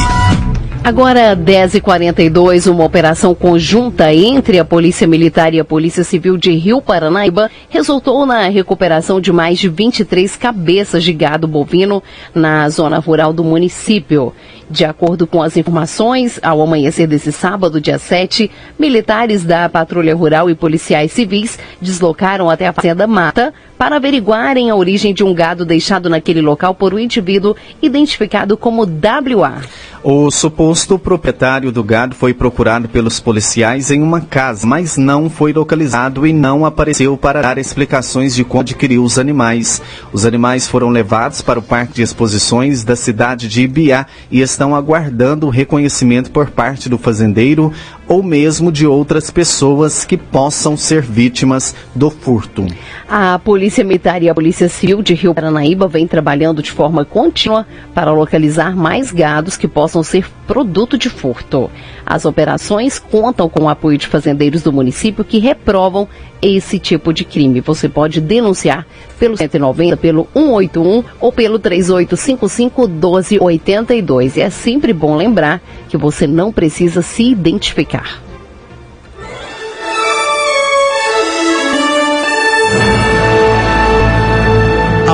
Agora, 0.83 1.37
10h42, 1.37 2.71
uma 2.71 2.85
operação 2.85 3.35
conjunta 3.35 4.13
entre 4.15 4.59
a 4.59 4.65
Polícia 4.65 5.07
Militar 5.07 5.53
e 5.53 5.61
a 5.61 5.65
Polícia 5.65 6.03
Civil 6.03 6.39
de 6.39 6.53
Rio 6.53 6.81
Paranaíba 6.81 7.51
resultou 7.69 8.25
na 8.25 8.49
recuperação 8.49 9.21
de 9.21 9.31
mais 9.31 9.59
de 9.59 9.69
23 9.69 10.37
cabeças 10.37 11.05
de 11.05 11.13
gado 11.13 11.47
bovino 11.47 12.03
na 12.35 12.67
zona 12.71 12.99
rural 12.99 13.31
do 13.31 13.45
município. 13.45 14.33
De 14.71 14.85
acordo 14.85 15.27
com 15.27 15.43
as 15.43 15.57
informações, 15.57 16.41
ao 16.43 16.63
amanhecer 16.63 17.07
desse 17.07 17.31
sábado, 17.31 17.81
dia 17.81 17.99
7, 17.99 18.51
militares 18.79 19.45
da 19.45 19.69
Patrulha 19.69 20.15
Rural 20.17 20.49
e 20.49 20.55
policiais 20.55 21.13
civis 21.13 21.59
deslocaram 21.81 22.49
até 22.49 22.67
a 22.67 22.73
Fazenda 22.73 23.07
Mata 23.07 23.53
para 23.81 23.97
averiguarem 23.97 24.69
a 24.69 24.77
origem 24.77 25.15
de 25.15 25.25
um 25.25 25.33
gado 25.33 25.65
deixado 25.65 26.11
naquele 26.11 26.43
local 26.43 26.75
por 26.75 26.93
um 26.93 26.99
indivíduo 26.99 27.57
identificado 27.81 28.55
como 28.55 28.83
WA. 28.83 29.63
O 30.03 30.31
suposto 30.31 30.99
proprietário 30.99 31.73
do 31.73 31.83
gado 31.83 32.15
foi 32.15 32.35
procurado 32.35 32.91
pelos 32.91 33.21
policiais 33.21 33.91
em 33.91 34.03
uma 34.03 34.21
casa, 34.21 34.67
mas 34.67 34.99
não 34.99 35.31
foi 35.31 35.55
localizado 35.55 36.27
e 36.27 36.33
não 36.33 36.67
apareceu 36.67 37.17
para 37.17 37.41
dar 37.41 37.57
explicações 37.57 38.35
de 38.35 38.45
como 38.45 38.61
adquiriu 38.61 39.03
os 39.03 39.19
animais. 39.19 39.81
Os 40.13 40.27
animais 40.27 40.69
foram 40.69 40.91
levados 40.91 41.41
para 41.41 41.59
o 41.59 41.63
Parque 41.63 41.95
de 41.95 42.03
Exposições 42.03 42.85
da 42.85 42.97
cidade 42.97 43.49
de 43.49 43.63
Ibiá 43.63 44.07
e 44.31 44.43
estão 44.43 44.75
aguardando 44.75 45.47
o 45.47 45.51
reconhecimento 45.51 46.31
por 46.31 46.51
parte 46.51 46.87
do 46.89 46.99
fazendeiro 46.99 47.73
ou 48.07 48.23
mesmo 48.23 48.73
de 48.73 48.87
outras 48.87 49.31
pessoas 49.31 50.05
que 50.05 50.17
possam 50.17 50.77
ser 50.77 51.01
vítimas 51.01 51.75
do 51.95 52.11
furto. 52.11 52.67
A 53.09 53.39
Polícia 53.39 53.70
Militar 53.79 54.23
e 54.23 54.29
a 54.29 54.35
Polícia 54.35 54.69
Civil 54.69 55.01
de 55.03 55.15
Rio 55.15 55.33
Paranaíba 55.33 55.87
vem 55.87 56.07
trabalhando 56.07 56.63
de 56.63 56.71
forma 56.71 57.05
contínua 57.05 57.67
para 57.95 58.13
localizar 58.13 58.75
mais 58.75 59.13
gados 59.13 59.57
que 59.57 59.69
possam 59.69 60.03
ser 60.03 60.27
produto 60.47 60.99
de 60.99 61.09
furto. 61.09 61.71
As 62.05 62.25
operações 62.25 62.99
contam 62.99 63.49
com 63.49 63.65
o 63.65 63.69
apoio 63.69 63.97
de 63.97 64.09
fazendeiros 64.09 64.63
do 64.63 64.73
município 64.73 65.25
que 65.25 65.39
reprovam 65.39 66.09
esse 66.43 66.79
tipo 66.79 67.13
de 67.13 67.25
crime. 67.25 67.61
Você 67.61 67.89
pode 67.89 68.21
denunciar 68.21 68.87
pelo 69.19 69.37
190, 69.37 69.97
pelo 69.97 70.27
181 70.35 71.05
ou 71.21 71.33
pelo 71.33 71.59
3855 71.59 72.89
1282. 72.89 74.37
E 74.37 74.41
é 74.41 74.51
sempre 74.51 74.93
bom 74.93 75.17
lembrar 75.17 75.63
que 75.89 75.97
você 75.97 76.27
não 76.27 76.53
precisa 76.53 77.01
se 77.01 77.23
identificar. 77.23 78.30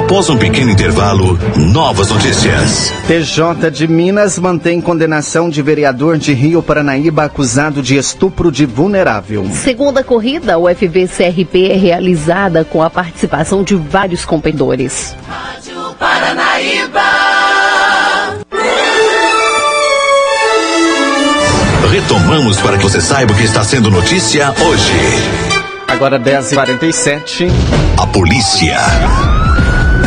Após 0.06 0.30
um 0.30 0.36
pequeno 0.36 0.70
intervalo, 0.70 1.36
novas 1.56 2.10
notícias. 2.10 2.92
TJ 3.08 3.72
de 3.72 3.88
Minas 3.88 4.38
mantém 4.38 4.80
condenação 4.80 5.50
de 5.50 5.60
vereador 5.60 6.16
de 6.16 6.32
Rio 6.32 6.62
Paranaíba 6.62 7.25
acusado 7.25 7.82
de 7.82 7.96
estupro 7.96 8.52
de 8.52 8.64
vulnerável. 8.64 9.44
Segunda 9.50 10.04
corrida, 10.04 10.58
o 10.58 10.66
FV-CRP 10.68 11.72
é 11.72 11.76
realizada 11.76 12.64
com 12.64 12.84
a 12.84 12.88
participação 12.88 13.64
de 13.64 13.75
vários 13.75 14.25
competidores. 14.25 15.16
Rádio 15.28 15.75
Paranaíba. 15.98 17.02
Retomamos 21.90 22.60
para 22.60 22.78
que 22.78 22.84
você 22.84 23.00
saiba 23.00 23.32
o 23.32 23.36
que 23.36 23.42
está 23.42 23.64
sendo 23.64 23.90
notícia 23.90 24.54
hoje. 24.64 24.92
Agora 25.88 26.20
10h47. 26.20 27.50
A 28.00 28.06
polícia. 28.06 28.76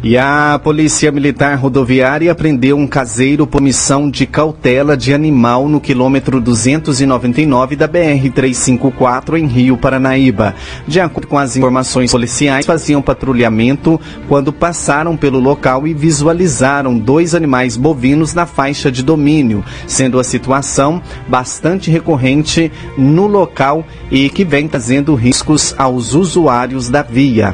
E 0.00 0.16
a 0.16 0.60
Polícia 0.62 1.10
Militar 1.10 1.56
Rodoviária 1.56 2.32
prendeu 2.32 2.76
um 2.76 2.86
caseiro 2.86 3.48
por 3.48 3.60
missão 3.60 4.08
de 4.08 4.26
cautela 4.26 4.96
de 4.96 5.12
animal 5.12 5.68
no 5.68 5.80
quilômetro 5.80 6.40
299 6.40 7.74
da 7.74 7.88
BR-354 7.88 9.36
em 9.36 9.46
Rio 9.46 9.76
Paranaíba. 9.76 10.54
De 10.86 11.00
acordo 11.00 11.26
com 11.26 11.36
as 11.36 11.56
informações 11.56 12.12
policiais, 12.12 12.64
faziam 12.64 13.02
patrulhamento 13.02 14.00
quando 14.28 14.52
passaram 14.52 15.16
pelo 15.16 15.40
local 15.40 15.84
e 15.84 15.92
visualizaram 15.92 16.96
dois 16.96 17.34
animais 17.34 17.76
bovinos 17.76 18.34
na 18.34 18.46
faixa 18.46 18.92
de 18.92 19.02
domínio, 19.02 19.64
sendo 19.84 20.20
a 20.20 20.24
situação 20.24 21.02
bastante 21.26 21.90
recorrente 21.90 22.70
no 22.96 23.26
local 23.26 23.84
e 24.12 24.30
que 24.30 24.44
vem 24.44 24.68
trazendo 24.68 25.16
riscos 25.16 25.74
aos 25.76 26.14
usuários 26.14 26.88
da 26.88 27.02
via. 27.02 27.52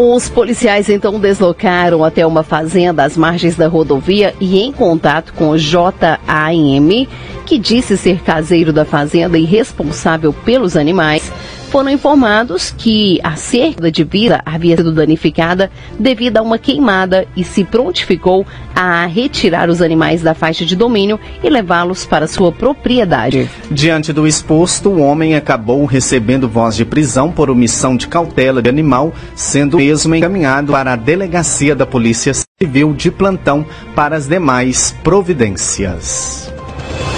Os 0.00 0.28
policiais 0.28 0.88
então 0.88 1.18
deslocaram 1.18 2.04
até 2.04 2.24
uma 2.24 2.44
fazenda 2.44 3.02
às 3.02 3.16
margens 3.16 3.56
da 3.56 3.66
rodovia 3.66 4.32
e 4.40 4.60
em 4.60 4.70
contato 4.70 5.32
com 5.32 5.48
o 5.48 5.58
JAM, 5.58 7.08
que 7.44 7.58
disse 7.58 7.96
ser 7.96 8.22
caseiro 8.22 8.72
da 8.72 8.84
fazenda 8.84 9.36
e 9.36 9.44
responsável 9.44 10.32
pelos 10.32 10.76
animais, 10.76 11.32
foram 11.68 11.90
informados 11.90 12.74
que 12.76 13.20
a 13.22 13.36
cerca 13.36 13.90
de 13.90 14.02
vida 14.04 14.42
havia 14.44 14.76
sido 14.76 14.92
danificada 14.92 15.70
devido 15.98 16.38
a 16.38 16.42
uma 16.42 16.58
queimada 16.58 17.26
e 17.36 17.44
se 17.44 17.64
prontificou 17.64 18.46
a 18.74 19.06
retirar 19.06 19.68
os 19.68 19.82
animais 19.82 20.22
da 20.22 20.34
faixa 20.34 20.64
de 20.64 20.74
domínio 20.74 21.18
e 21.42 21.48
levá-los 21.48 22.06
para 22.06 22.26
sua 22.26 22.50
propriedade. 22.50 23.48
Diante 23.70 24.12
do 24.12 24.26
exposto, 24.26 24.88
o 24.88 25.00
homem 25.00 25.34
acabou 25.34 25.84
recebendo 25.84 26.48
voz 26.48 26.76
de 26.76 26.84
prisão 26.84 27.30
por 27.30 27.50
omissão 27.50 27.96
de 27.96 28.08
cautela 28.08 28.62
de 28.62 28.68
animal, 28.68 29.12
sendo 29.34 29.76
mesmo 29.76 30.14
encaminhado 30.14 30.72
para 30.72 30.92
a 30.92 30.96
delegacia 30.96 31.74
da 31.74 31.86
Polícia 31.86 32.32
Civil 32.60 32.92
de 32.94 33.10
plantão 33.10 33.64
para 33.94 34.16
as 34.16 34.26
demais 34.26 34.94
providências. 35.02 36.52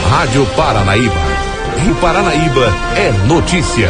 Rádio 0.09 0.45
Paranaíba. 0.57 1.15
Rio 1.85 1.95
Paranaíba 1.95 2.67
é 2.97 3.27
notícia. 3.27 3.89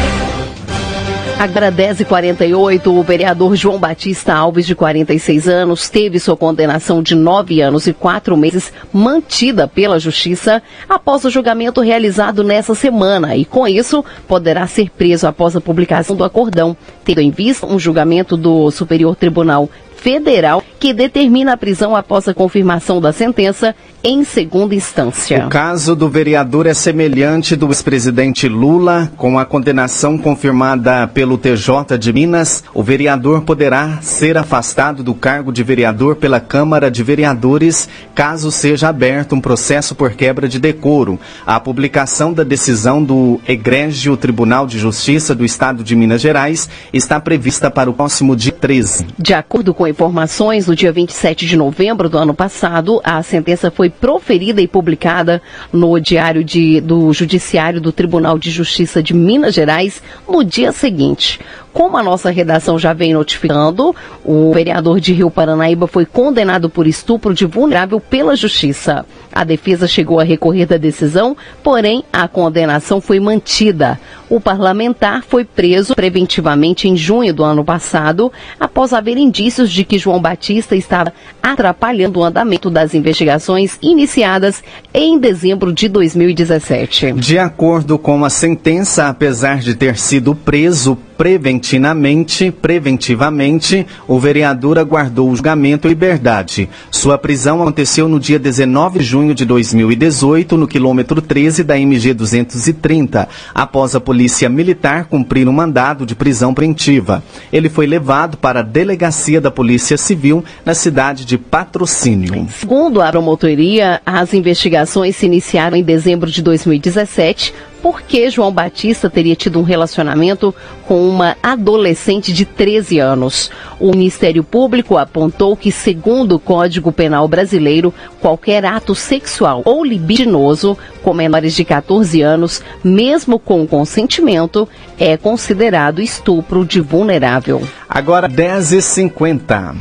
Agora 1.41 1.73
10h48, 1.73 2.87
o 2.89 3.03
vereador 3.03 3.57
João 3.57 3.79
Batista 3.79 4.35
Alves, 4.35 4.67
de 4.67 4.75
46 4.75 5.49
anos, 5.49 5.89
teve 5.89 6.21
sua 6.21 6.37
condenação 6.37 7.03
de 7.03 7.15
nove 7.15 7.63
anos 7.63 7.87
e 7.87 7.95
quatro 7.95 8.37
meses 8.37 8.71
mantida 8.93 9.67
pela 9.67 9.99
Justiça 9.99 10.63
após 10.87 11.25
o 11.25 11.31
julgamento 11.31 11.81
realizado 11.81 12.45
nessa 12.45 12.75
semana. 12.75 13.37
E, 13.37 13.47
com 13.47 13.67
isso, 13.67 14.05
poderá 14.29 14.67
ser 14.67 14.91
preso 14.91 15.27
após 15.27 15.57
a 15.57 15.63
publicação 15.63 16.15
do 16.15 16.25
acordão, 16.25 16.77
tendo 17.07 17.23
em 17.23 17.31
vista 17.31 17.65
um 17.65 17.79
julgamento 17.79 18.37
do 18.37 18.71
Superior 18.71 19.17
Tribunal 19.17 19.71
Federal 20.01 20.65
que 20.81 20.95
determina 20.95 21.53
a 21.53 21.57
prisão 21.59 21.95
após 21.95 22.27
a 22.27 22.33
confirmação 22.33 23.03
da 23.03 23.13
sentença 23.13 23.75
em 24.03 24.25
segunda 24.25 24.75
instância. 24.75 25.47
O 25.47 25.51
caso 25.51 25.95
do 25.95 26.09
vereador 26.09 26.67
é 26.67 26.73
semelhante 26.73 27.55
do 27.55 27.67
ex-presidente 27.67 28.49
Lula, 28.49 29.13
com 29.19 29.39
a 29.39 29.45
condenação 29.45 30.17
confirmada 30.17 31.07
pelo 31.07 31.37
TJ 31.37 31.99
de 31.99 32.13
Minas. 32.15 32.65
O 32.73 32.83
vereador 32.83 33.43
poderá 33.43 33.99
ser 34.01 34.39
afastado 34.39 35.03
do 35.03 35.13
cargo 35.13 35.53
de 35.53 35.63
vereador 35.63 36.17
pela 36.17 36.41
Câmara 36.41 36.91
de 36.91 37.03
Vereadores 37.03 37.89
caso 38.15 38.51
seja 38.51 38.89
aberto 38.89 39.35
um 39.35 39.41
processo 39.41 39.95
por 39.95 40.13
quebra 40.13 40.49
de 40.49 40.59
decoro. 40.59 41.19
A 41.47 41.61
publicação 41.61 42.33
da 42.33 42.43
decisão 42.43 43.03
do 43.05 43.39
Egrégio 43.47 44.17
Tribunal 44.17 44.67
de 44.67 44.79
Justiça 44.79 45.35
do 45.35 45.45
Estado 45.45 45.85
de 45.85 45.95
Minas 45.95 46.23
Gerais 46.23 46.71
está 46.91 47.21
prevista 47.21 47.71
para 47.71 47.91
o 47.91 47.95
próximo 47.95 48.35
dia 48.35 48.53
13. 48.53 49.07
De 49.19 49.35
acordo 49.35 49.75
com 49.75 49.87
informações, 49.91 50.67
no 50.67 50.75
dia 50.75 50.91
27 50.91 51.47
de 51.47 51.57
novembro 51.57 52.09
do 52.09 52.17
ano 52.17 52.33
passado, 52.33 53.01
a 53.05 53.23
sentença 53.23 53.71
foi 53.71 53.91
proferida 53.91 54.63
e 54.63 54.69
publicada 54.69 55.43
no 55.73 55.99
Diário 56.01 56.43
de, 56.43 56.81
do 56.81 57.13
Judiciário 57.13 57.81
do 57.81 57.93
Tribunal 57.93 58.39
de 58.39 58.51
Justiça 58.51 59.03
de 59.03 59.13
Minas 59.13 59.55
Gerais 59.55 60.03
no 60.29 60.43
dia 60.43 60.73
seguinte. 60.73 61.41
Como 61.73 61.97
a 61.97 62.03
nossa 62.03 62.31
redação 62.31 62.79
já 62.79 62.93
vem 62.93 63.15
notificando, 63.15 63.95
o 64.25 64.53
vereador 64.53 65.01
de 65.01 65.13
Rio 65.13 65.31
Paranaíba 65.31 65.87
foi 65.87 66.05
condenado 66.05 66.69
por 66.69 66.87
estupro 66.87 67.33
de 67.33 67.47
vulnerável 67.47 68.01
pela 68.01 68.35
Justiça. 68.35 69.05
A 69.33 69.45
defesa 69.45 69.87
chegou 69.87 70.19
a 70.19 70.25
recorrer 70.25 70.67
da 70.67 70.77
decisão, 70.77 71.37
porém 71.63 72.05
a 72.13 72.27
condenação 72.27 73.01
foi 73.01 73.21
mantida. 73.21 73.99
O 74.29 74.41
parlamentar 74.41 75.23
foi 75.23 75.45
preso 75.45 75.95
preventivamente 75.95 76.89
em 76.89 76.97
junho 76.97 77.33
do 77.33 77.45
ano 77.45 77.65
passado, 77.65 78.33
após 78.59 78.93
haver 78.93 79.17
indícios 79.17 79.71
de 79.71 79.85
que 79.85 79.99
João 79.99 80.21
Batista 80.21 80.77
estava 80.77 81.13
atrapalhando 81.43 82.21
o 82.21 82.25
andamento 82.25 82.71
das 82.71 82.95
investigações 82.95 83.79
iniciadas 83.83 84.63
em 84.93 85.19
dezembro 85.19 85.73
de 85.73 85.89
2017. 85.89 87.13
De 87.13 87.39
acordo 87.39 87.99
com 87.99 88.25
a 88.25 88.31
sentença, 88.31 89.09
apesar 89.09 89.59
de 89.59 89.75
ter 89.75 89.97
sido 89.97 90.35
preso 90.35 90.97
preventivamente, 91.21 92.51
preventivamente, 92.51 93.87
o 94.09 94.19
vereador 94.19 94.79
aguardou 94.79 95.29
o 95.29 95.37
julgamento 95.37 95.87
e 95.87 95.91
liberdade. 95.91 96.67
Sua 96.91 97.19
prisão 97.19 97.61
aconteceu 97.61 98.09
no 98.09 98.19
dia 98.19 98.39
19 98.39 99.01
de 99.01 99.05
junho 99.05 99.35
de 99.35 99.45
2018, 99.45 100.57
no 100.57 100.67
quilômetro 100.67 101.21
13 101.21 101.63
da 101.63 101.79
MG 101.79 102.15
230, 102.15 103.29
após 103.55 103.95
a 103.95 104.01
polícia 104.01 104.49
militar 104.49 105.05
cumprir 105.05 105.47
um 105.47 105.53
mandado 105.53 106.07
de 106.07 106.15
prisão 106.15 106.55
preventiva. 106.55 107.23
Ele 107.53 107.69
foi 107.69 107.87
levado 107.87 108.39
para 108.39 108.61
a 108.61 108.63
delegacia 108.63 109.43
da 109.43 109.51
Polícia 109.51 109.99
Civil 109.99 110.43
na 110.65 110.73
cidade 110.73 111.27
de 111.27 111.37
Patrocínio. 111.37 112.49
Segundo 112.49 113.03
a 113.03 113.11
promotoria, 113.11 114.01
as 114.07 114.33
investigações 114.33 115.17
se 115.17 115.27
iniciaram 115.27 115.77
em 115.77 115.83
dezembro 115.83 116.31
de 116.31 116.41
2017 116.41 117.53
porque 117.83 118.31
João 118.31 118.53
Batista 118.53 119.09
teria 119.09 119.35
tido 119.35 119.59
um 119.59 119.63
relacionamento 119.63 120.55
com 120.87 121.09
uma 121.09 121.37
adolescente 121.43 122.33
de 122.33 122.45
13 122.45 122.99
anos. 122.99 123.51
O 123.79 123.91
Ministério 123.91 124.45
Público 124.45 124.99
apontou 124.99 125.57
que, 125.57 125.73
segundo 125.73 126.37
o 126.37 126.39
Código 126.39 126.93
Penal 126.93 127.27
Brasileiro, 127.27 127.93
qualquer 128.21 128.65
ato 128.65 128.95
sexual 128.95 129.63
ou 129.65 129.85
libidinoso 129.85 130.77
com 131.03 131.15
menores 131.15 131.55
de 131.55 131.65
14 131.65 132.21
anos, 132.21 132.63
mesmo 132.85 133.39
com 133.39 133.67
consentimento, 133.67 134.69
é 134.99 135.17
considerado 135.17 136.03
estupro 136.03 136.65
de 136.65 136.81
vulnerável. 136.81 137.63
Agora 137.89 138.29
10h50. 138.29 139.77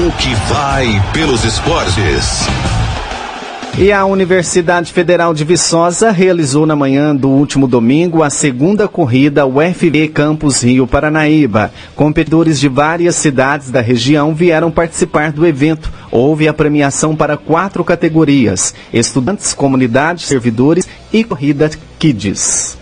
O 0.00 0.12
que 0.12 0.34
vai 0.48 1.02
pelos 1.12 1.44
esportes. 1.44 2.46
E 3.80 3.92
a 3.92 4.04
Universidade 4.04 4.92
Federal 4.92 5.32
de 5.32 5.44
Viçosa 5.44 6.10
realizou 6.10 6.66
na 6.66 6.74
manhã 6.74 7.14
do 7.14 7.28
último 7.28 7.68
domingo 7.68 8.24
a 8.24 8.28
segunda 8.28 8.88
corrida 8.88 9.46
UFV 9.46 10.08
Campus 10.08 10.64
Rio 10.64 10.84
Paranaíba. 10.84 11.72
Competidores 11.94 12.58
de 12.58 12.68
várias 12.68 13.14
cidades 13.14 13.70
da 13.70 13.80
região 13.80 14.34
vieram 14.34 14.68
participar 14.68 15.30
do 15.30 15.46
evento. 15.46 15.92
Houve 16.10 16.48
a 16.48 16.52
premiação 16.52 17.14
para 17.14 17.36
quatro 17.36 17.84
categorias: 17.84 18.74
estudantes, 18.92 19.54
comunidade, 19.54 20.24
servidores 20.24 20.88
e 21.12 21.22
corrida 21.22 21.70
Kids. 22.00 22.76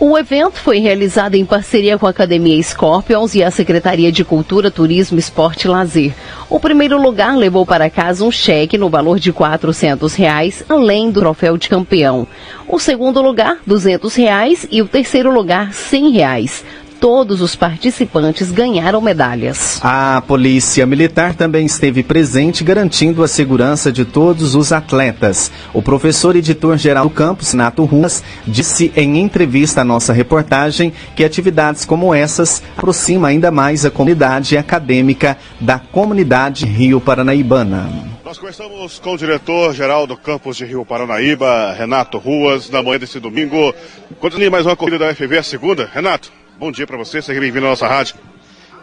O 0.00 0.18
evento 0.18 0.56
foi 0.56 0.80
realizado 0.80 1.36
em 1.36 1.44
parceria 1.44 1.96
com 1.96 2.06
a 2.06 2.10
Academia 2.10 2.60
Scorpions 2.60 3.36
e 3.36 3.44
a 3.44 3.50
Secretaria 3.50 4.10
de 4.10 4.24
Cultura, 4.24 4.68
Turismo, 4.68 5.20
Esporte 5.20 5.66
e 5.66 5.68
Lazer. 5.68 6.12
O 6.50 6.58
primeiro 6.58 7.00
lugar 7.00 7.36
levou 7.36 7.64
para 7.64 7.88
casa 7.88 8.24
um 8.24 8.30
cheque 8.30 8.76
no 8.76 8.90
valor 8.90 9.20
de 9.20 9.32
400 9.32 10.14
reais, 10.16 10.64
além 10.68 11.12
do 11.12 11.20
troféu 11.20 11.56
de 11.56 11.68
campeão. 11.68 12.26
O 12.66 12.80
segundo 12.80 13.22
lugar, 13.22 13.58
200 13.64 14.14
reais, 14.16 14.66
e 14.68 14.82
o 14.82 14.88
terceiro 14.88 15.32
lugar, 15.32 15.72
100 15.72 16.10
reais 16.10 16.64
todos 17.04 17.42
os 17.42 17.54
participantes 17.54 18.50
ganharam 18.50 18.98
medalhas. 18.98 19.78
A 19.84 20.22
Polícia 20.26 20.86
Militar 20.86 21.34
também 21.34 21.66
esteve 21.66 22.02
presente, 22.02 22.64
garantindo 22.64 23.22
a 23.22 23.28
segurança 23.28 23.92
de 23.92 24.06
todos 24.06 24.54
os 24.54 24.72
atletas. 24.72 25.52
O 25.74 25.82
professor 25.82 26.34
editor-geral 26.34 27.04
do 27.04 27.10
campus, 27.10 27.52
Nato 27.52 27.84
Ruas, 27.84 28.24
disse 28.46 28.90
em 28.96 29.18
entrevista 29.18 29.82
à 29.82 29.84
nossa 29.84 30.14
reportagem 30.14 30.94
que 31.14 31.22
atividades 31.22 31.84
como 31.84 32.14
essas 32.14 32.62
aproximam 32.74 33.26
ainda 33.26 33.50
mais 33.50 33.84
a 33.84 33.90
comunidade 33.90 34.56
acadêmica 34.56 35.36
da 35.60 35.78
comunidade 35.78 36.64
Rio 36.64 37.02
Paranaibana. 37.02 37.86
Nós 38.24 38.38
conversamos 38.38 38.98
com 38.98 39.12
o 39.12 39.18
diretor-geral 39.18 40.06
do 40.06 40.16
campus 40.16 40.56
de 40.56 40.64
Rio 40.64 40.86
Paranaíba, 40.86 41.74
Renato 41.74 42.16
Ruas, 42.16 42.70
na 42.70 42.82
manhã 42.82 42.98
desse 42.98 43.20
domingo. 43.20 43.74
Continue 44.18 44.48
mais 44.48 44.64
uma 44.64 44.74
corrida 44.74 45.00
da 45.00 45.10
UFV, 45.10 45.36
a 45.36 45.42
segunda. 45.42 45.90
Renato, 45.92 46.32
Bom 46.56 46.70
dia 46.70 46.86
para 46.86 46.96
você, 46.96 47.20
seja 47.20 47.40
bem-vindo 47.40 47.66
à 47.66 47.70
nossa 47.70 47.88
rádio. 47.88 48.14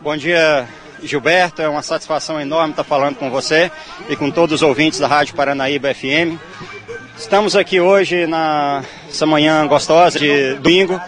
Bom 0.01 0.17
dia, 0.17 0.67
Gilberto. 1.01 1.61
É 1.61 1.69
uma 1.69 1.81
satisfação 1.81 2.39
enorme 2.39 2.71
estar 2.71 2.83
falando 2.83 3.15
com 3.15 3.29
você 3.29 3.71
e 4.09 4.15
com 4.17 4.29
todos 4.29 4.55
os 4.55 4.61
ouvintes 4.61 4.99
da 4.99 5.07
Rádio 5.07 5.35
Paranaíba 5.35 5.93
FM. 5.93 6.35
Estamos 7.17 7.55
aqui 7.55 7.79
hoje, 7.79 8.27
nessa 8.27 9.25
manhã 9.25 9.65
gostosa 9.67 10.19
de 10.19 10.55
domingo, 10.55 10.99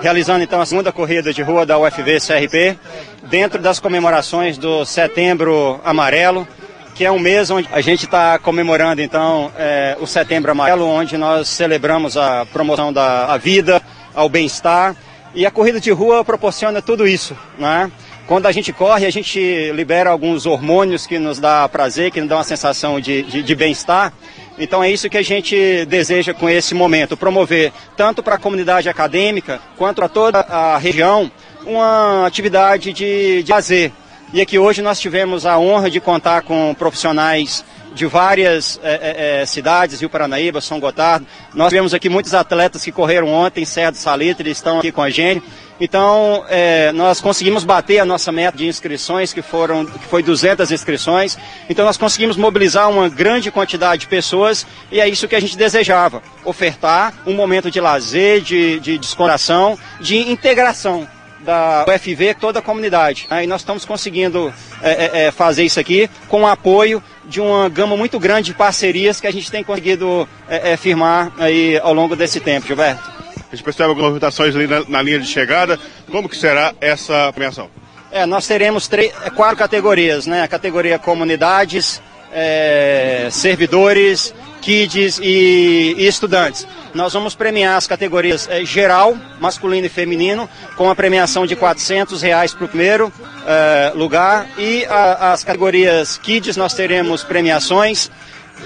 realizando 0.00 0.44
então 0.44 0.60
a 0.60 0.66
segunda 0.66 0.92
corrida 0.92 1.32
de 1.32 1.42
rua 1.42 1.66
da 1.66 1.76
UFV 1.76 2.18
CRP, 2.20 2.78
dentro 3.24 3.60
das 3.60 3.80
comemorações 3.80 4.56
do 4.56 4.84
Setembro 4.84 5.80
Amarelo, 5.84 6.46
que 6.94 7.04
é 7.04 7.10
um 7.10 7.18
mês 7.18 7.50
onde 7.50 7.68
a 7.72 7.80
gente 7.80 8.04
está 8.04 8.38
comemorando 8.38 9.02
então 9.02 9.50
é, 9.58 9.96
o 9.98 10.06
Setembro 10.06 10.52
Amarelo, 10.52 10.86
onde 10.86 11.18
nós 11.18 11.48
celebramos 11.48 12.16
a 12.16 12.46
promoção 12.46 12.92
da 12.92 13.36
vida, 13.36 13.82
ao 14.14 14.28
bem-estar 14.28 14.94
e 15.34 15.46
a 15.46 15.50
corrida 15.50 15.80
de 15.80 15.90
rua 15.90 16.24
proporciona 16.24 16.80
tudo 16.80 17.06
isso, 17.06 17.36
né? 17.58 17.90
Quando 18.26 18.46
a 18.46 18.52
gente 18.52 18.74
corre, 18.74 19.06
a 19.06 19.10
gente 19.10 19.72
libera 19.72 20.10
alguns 20.10 20.44
hormônios 20.44 21.06
que 21.06 21.18
nos 21.18 21.38
dá 21.38 21.66
prazer, 21.66 22.10
que 22.10 22.20
nos 22.20 22.28
dá 22.28 22.36
uma 22.36 22.44
sensação 22.44 23.00
de, 23.00 23.22
de, 23.22 23.42
de 23.42 23.54
bem-estar. 23.54 24.12
Então 24.58 24.84
é 24.84 24.90
isso 24.90 25.08
que 25.08 25.16
a 25.16 25.22
gente 25.22 25.86
deseja 25.86 26.34
com 26.34 26.48
esse 26.48 26.74
momento, 26.74 27.16
promover 27.16 27.72
tanto 27.96 28.22
para 28.22 28.34
a 28.34 28.38
comunidade 28.38 28.86
acadêmica 28.86 29.60
quanto 29.78 30.02
a 30.02 30.08
toda 30.08 30.40
a 30.40 30.76
região 30.76 31.30
uma 31.64 32.26
atividade 32.26 32.92
de, 32.92 33.42
de 33.42 33.50
lazer. 33.50 33.92
E 34.30 34.42
aqui 34.42 34.58
hoje 34.58 34.82
nós 34.82 35.00
tivemos 35.00 35.46
a 35.46 35.58
honra 35.58 35.88
de 35.88 35.98
contar 35.98 36.42
com 36.42 36.74
profissionais 36.78 37.64
de 37.94 38.06
várias 38.06 38.78
é, 38.82 39.40
é, 39.40 39.46
cidades, 39.46 40.00
Rio 40.00 40.10
Paranaíba, 40.10 40.60
São 40.60 40.80
Gotardo. 40.80 41.26
Nós 41.54 41.68
tivemos 41.68 41.94
aqui 41.94 42.08
muitos 42.08 42.34
atletas 42.34 42.84
que 42.84 42.92
correram 42.92 43.28
ontem, 43.28 43.64
Serra 43.64 43.92
do 43.92 43.96
Salitre, 43.96 44.50
estão 44.50 44.78
aqui 44.78 44.92
com 44.92 45.02
a 45.02 45.10
gente. 45.10 45.42
Então, 45.80 46.44
é, 46.48 46.90
nós 46.92 47.20
conseguimos 47.20 47.62
bater 47.62 48.00
a 48.00 48.04
nossa 48.04 48.32
meta 48.32 48.58
de 48.58 48.66
inscrições, 48.66 49.32
que, 49.32 49.42
foram, 49.42 49.86
que 49.86 50.06
foi 50.06 50.22
200 50.22 50.70
inscrições. 50.72 51.38
Então, 51.70 51.84
nós 51.84 51.96
conseguimos 51.96 52.36
mobilizar 52.36 52.90
uma 52.90 53.08
grande 53.08 53.50
quantidade 53.50 54.00
de 54.02 54.08
pessoas 54.08 54.66
e 54.90 55.00
é 55.00 55.08
isso 55.08 55.28
que 55.28 55.36
a 55.36 55.40
gente 55.40 55.56
desejava: 55.56 56.22
ofertar 56.44 57.14
um 57.24 57.32
momento 57.32 57.70
de 57.70 57.80
lazer, 57.80 58.40
de, 58.40 58.80
de 58.80 58.98
descontração, 58.98 59.78
de 60.00 60.16
integração 60.16 61.06
da 61.40 61.84
UFV, 61.88 62.34
toda 62.34 62.58
a 62.58 62.62
comunidade. 62.62 63.26
Aí 63.30 63.46
nós 63.46 63.60
estamos 63.60 63.84
conseguindo 63.84 64.52
é, 64.82 65.26
é, 65.26 65.30
fazer 65.30 65.64
isso 65.64 65.78
aqui 65.78 66.10
com 66.28 66.42
o 66.42 66.46
apoio 66.46 67.02
de 67.28 67.40
uma 67.40 67.68
gama 67.68 67.96
muito 67.96 68.18
grande 68.18 68.46
de 68.46 68.54
parcerias 68.54 69.20
que 69.20 69.26
a 69.26 69.30
gente 69.30 69.50
tem 69.50 69.62
conseguido 69.62 70.26
é, 70.48 70.72
é, 70.72 70.76
firmar 70.76 71.30
aí 71.38 71.78
ao 71.78 71.92
longo 71.92 72.16
desse 72.16 72.40
tempo, 72.40 72.66
Gilberto. 72.66 73.18
A 73.50 73.54
gente 73.54 73.64
percebe 73.64 73.90
algumas 73.90 74.10
movimentações 74.10 74.56
ali 74.56 74.66
na, 74.66 74.84
na, 74.88 75.02
linha 75.02 75.20
de 75.20 75.26
chegada. 75.26 75.78
Como 76.10 76.28
que 76.28 76.36
será 76.36 76.74
essa 76.80 77.32
premiação? 77.32 77.70
É, 78.10 78.26
nós 78.26 78.46
teremos 78.46 78.88
três, 78.88 79.12
é, 79.24 79.30
quatro 79.30 79.56
categorias, 79.56 80.26
né? 80.26 80.42
A 80.42 80.48
categoria 80.48 80.98
comunidades, 80.98 82.02
é, 82.32 83.28
servidores, 83.30 84.34
kids 84.60 85.18
e, 85.18 85.94
e, 85.98 86.06
estudantes. 86.06 86.66
Nós 86.94 87.12
vamos 87.12 87.34
premiar 87.34 87.76
as 87.76 87.86
categorias 87.86 88.48
é, 88.50 88.64
geral, 88.64 89.16
masculino 89.40 89.86
e 89.86 89.90
feminino, 89.90 90.48
com 90.76 90.90
a 90.90 90.94
premiação 90.94 91.46
de 91.46 91.56
400 91.56 92.22
reais 92.22 92.52
para 92.54 92.64
o 92.64 92.68
primeiro 92.68 93.12
é, 93.46 93.92
lugar. 93.94 94.46
E 94.58 94.84
a, 94.86 95.32
as 95.32 95.44
categorias 95.44 96.18
kids 96.18 96.56
nós 96.56 96.74
teremos 96.74 97.22
premiações. 97.22 98.10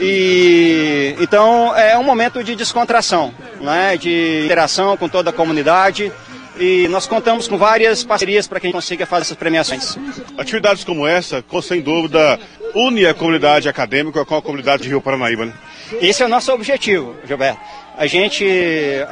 E 0.01 1.15
então 1.21 1.77
é 1.77 1.99
um 1.99 2.03
momento 2.03 2.43
de 2.43 2.57
descontração, 2.57 3.35
né, 3.61 3.97
de 3.99 4.43
interação 4.45 4.97
com 4.97 5.07
toda 5.07 5.29
a 5.29 5.33
comunidade 5.33 6.11
e 6.59 6.87
nós 6.89 7.07
contamos 7.07 7.49
com 7.49 7.57
várias 7.57 8.05
parcerias 8.05 8.47
para 8.47 8.61
que 8.61 8.67
a 8.67 8.69
gente 8.69 8.75
consiga 8.75 9.07
fazer 9.07 9.23
essas 9.23 9.37
premiações. 9.37 9.97
Atividades 10.37 10.85
como 10.85 11.07
essa, 11.07 11.45
sem 11.63 11.81
dúvida, 11.81 12.39
une 12.75 13.07
a 13.07 13.15
comunidade 13.15 13.69
acadêmica 13.69 14.25
com 14.25 14.37
a 14.37 14.43
comunidade 14.43 14.83
de 14.83 14.89
Rio 14.89 15.01
Paranaíba, 15.01 15.47
né? 15.47 15.53
Esse 16.01 16.23
é 16.23 16.27
o 16.27 16.29
nosso 16.29 16.53
objetivo, 16.53 17.17
Gilberto. 17.27 17.61
A 17.97 18.07
gente, 18.07 18.47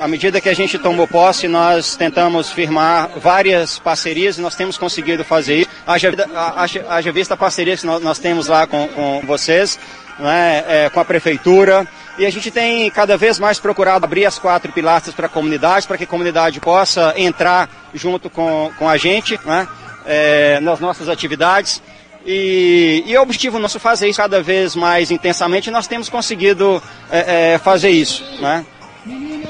à 0.00 0.08
medida 0.08 0.40
que 0.40 0.48
a 0.48 0.54
gente 0.54 0.78
tomou 0.78 1.06
posse, 1.06 1.46
nós 1.46 1.96
tentamos 1.96 2.50
firmar 2.50 3.10
várias 3.16 3.78
parcerias 3.78 4.38
e 4.38 4.40
nós 4.40 4.56
temos 4.56 4.78
conseguido 4.78 5.22
fazer 5.22 5.56
isso. 5.60 5.70
Haja, 5.86 6.10
haja, 6.56 6.86
haja 6.88 7.12
vista 7.12 7.34
a 7.34 7.36
parceria 7.36 7.76
que 7.76 7.84
nós, 7.84 8.02
nós 8.02 8.18
temos 8.18 8.46
lá 8.46 8.66
com, 8.66 8.88
com 8.88 9.22
vocês, 9.26 9.78
né, 10.18 10.64
é, 10.66 10.90
com 10.90 10.98
a 10.98 11.04
prefeitura. 11.04 11.86
E 12.20 12.26
a 12.26 12.30
gente 12.30 12.50
tem 12.50 12.90
cada 12.90 13.16
vez 13.16 13.38
mais 13.38 13.58
procurado 13.58 14.04
abrir 14.04 14.26
as 14.26 14.38
quatro 14.38 14.70
pilastras 14.70 15.14
para 15.14 15.24
a 15.24 15.28
comunidade, 15.28 15.86
para 15.86 15.96
que 15.96 16.04
a 16.04 16.06
comunidade 16.06 16.60
possa 16.60 17.14
entrar 17.16 17.88
junto 17.94 18.28
com, 18.28 18.70
com 18.78 18.86
a 18.86 18.98
gente 18.98 19.40
né, 19.42 19.66
é, 20.04 20.60
nas 20.60 20.80
nossas 20.80 21.08
atividades. 21.08 21.82
E, 22.26 23.02
e 23.06 23.16
o 23.16 23.22
objetivo 23.22 23.58
nosso 23.58 23.78
é 23.78 23.80
fazer 23.80 24.06
isso 24.06 24.18
cada 24.18 24.42
vez 24.42 24.76
mais 24.76 25.10
intensamente, 25.10 25.70
nós 25.70 25.86
temos 25.86 26.10
conseguido 26.10 26.82
é, 27.10 27.54
é, 27.54 27.58
fazer 27.58 27.88
isso. 27.88 28.22
Né? 28.38 28.66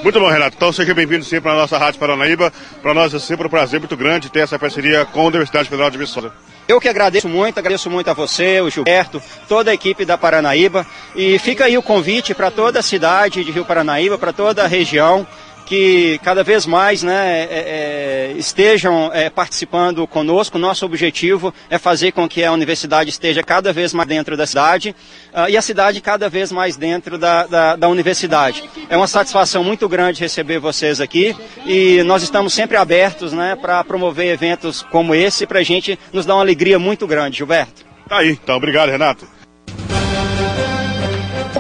Muito 0.04 0.20
bom, 0.20 0.28
Renato. 0.28 0.54
Então 0.54 0.72
seja 0.72 0.94
bem-vindo 0.94 1.24
sempre 1.24 1.50
à 1.50 1.54
nossa 1.56 1.76
Rádio 1.76 1.98
Paranaíba. 1.98 2.52
Para 2.80 2.94
nós 2.94 3.12
é 3.12 3.18
sempre 3.18 3.48
um 3.48 3.50
prazer 3.50 3.80
muito 3.80 3.96
grande 3.96 4.30
ter 4.30 4.44
essa 4.44 4.56
parceria 4.61 5.04
com 5.04 5.22
a 5.22 5.24
Universidade 5.24 5.68
Federal 5.68 5.90
de 5.90 5.98
Viçosa. 5.98 6.33
Eu 6.70 6.80
que 6.80 6.88
agradeço 6.88 7.28
muito, 7.28 7.59
agradeço 7.59 7.90
muito 7.90 8.09
a 8.11 8.14
você, 8.14 8.61
o 8.61 8.70
Gilberto, 8.70 9.20
toda 9.48 9.72
a 9.72 9.74
equipe 9.74 10.04
da 10.04 10.16
Paranaíba. 10.16 10.87
E 11.16 11.37
fica 11.40 11.64
aí 11.64 11.76
o 11.76 11.83
convite 11.83 12.33
para 12.33 12.48
toda 12.48 12.78
a 12.78 12.83
cidade 12.83 13.42
de 13.42 13.50
Rio 13.50 13.64
Paranaíba, 13.64 14.16
para 14.16 14.33
toda 14.33 14.62
a 14.62 14.68
região 14.68 15.26
que 15.70 16.18
cada 16.24 16.42
vez 16.42 16.66
mais 16.66 17.00
né, 17.00 17.46
é, 17.48 18.33
é, 18.33 18.35
estejam 18.37 19.09
é, 19.14 19.30
participando 19.30 20.04
conosco. 20.04 20.59
Nosso 20.59 20.85
objetivo 20.85 21.54
é 21.70 21.78
fazer 21.78 22.11
com 22.11 22.28
que 22.28 22.42
a 22.42 22.50
universidade 22.50 23.09
esteja 23.09 23.40
cada 23.40 23.72
vez 23.72 23.94
mais 23.94 24.09
dentro 24.09 24.37
da 24.37 24.48
cidade 24.48 24.96
uh, 25.33 25.48
e 25.48 25.56
a 25.56 25.62
cidade 25.62 26.00
cada 26.00 26.28
vez 26.28 26.50
mais 26.50 26.76
dentro 26.76 27.16
da, 27.16 27.46
da, 27.46 27.76
da, 27.76 27.88
universidade. 27.88 28.68
É 28.88 28.96
uma 28.96 29.06
satisfação 29.06 29.62
muito 29.62 29.88
grande 29.88 30.20
receber 30.20 30.59
vocês 30.59 31.00
aqui 31.00 31.37
e 31.64 32.02
nós 32.02 32.24
estamos 32.24 32.52
sempre 32.52 32.76
abertos 32.76 33.33
né, 33.33 33.54
para 33.54 33.85
promover 33.85 34.26
eventos 34.26 34.83
como 34.90 35.14
esse 35.14 35.46
para 35.46 35.61
a 35.61 35.62
gente 35.62 35.96
nos 36.12 36.26
dar 36.26 36.35
uma 36.35 36.42
alegria 36.42 36.80
muito 36.80 37.06
grande, 37.06 37.37
Gilberto. 37.37 37.85
Tá 38.09 38.18
aí, 38.18 38.30
então 38.30 38.56
obrigado, 38.56 38.90
Renato. 38.90 39.39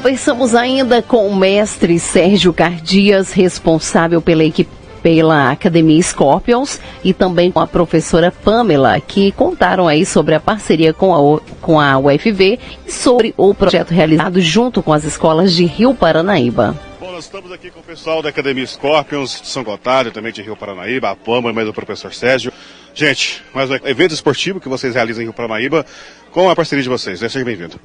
Conversamos 0.00 0.54
ainda 0.54 1.02
com 1.02 1.28
o 1.28 1.36
mestre 1.36 1.98
Sérgio 2.00 2.54
Cardias, 2.54 3.34
responsável 3.34 4.22
pela 4.22 4.42
equipe 4.42 4.70
pela 5.02 5.50
Academia 5.50 6.02
Scorpions 6.02 6.80
e 7.04 7.12
também 7.12 7.50
com 7.50 7.60
a 7.60 7.66
professora 7.66 8.32
Pamela, 8.32 8.98
que 8.98 9.30
contaram 9.32 9.86
aí 9.86 10.06
sobre 10.06 10.34
a 10.34 10.40
parceria 10.40 10.94
com 10.94 11.14
a, 11.14 11.40
com 11.60 11.78
a 11.78 11.98
UFV 11.98 12.58
e 12.86 12.90
sobre 12.90 13.34
o 13.36 13.52
projeto 13.54 13.90
realizado 13.90 14.40
junto 14.40 14.82
com 14.82 14.90
as 14.90 15.04
escolas 15.04 15.54
de 15.54 15.66
Rio 15.66 15.94
Paranaíba. 15.94 16.74
Bom, 16.98 17.12
nós 17.12 17.24
estamos 17.24 17.52
aqui 17.52 17.70
com 17.70 17.80
o 17.80 17.82
pessoal 17.82 18.22
da 18.22 18.30
Academia 18.30 18.66
Scorpions 18.66 19.38
de 19.42 19.48
São 19.48 19.62
Gotardo, 19.62 20.10
também 20.10 20.32
de 20.32 20.40
Rio 20.40 20.56
Paranaíba, 20.56 21.10
a 21.10 21.14
Pamela, 21.14 21.52
mais 21.52 21.68
o 21.68 21.74
professor 21.74 22.14
Sérgio. 22.14 22.50
Gente, 22.94 23.42
mais 23.54 23.68
um 23.68 23.74
evento 23.74 24.14
esportivo 24.14 24.60
que 24.60 24.68
vocês 24.68 24.94
realizam 24.94 25.20
em 25.20 25.26
Rio 25.26 25.34
Paranaíba 25.34 25.84
com 26.30 26.48
a 26.48 26.56
parceria 26.56 26.82
de 26.82 26.88
vocês. 26.88 27.18
Seja 27.18 27.44
bem-vindo. 27.44 27.78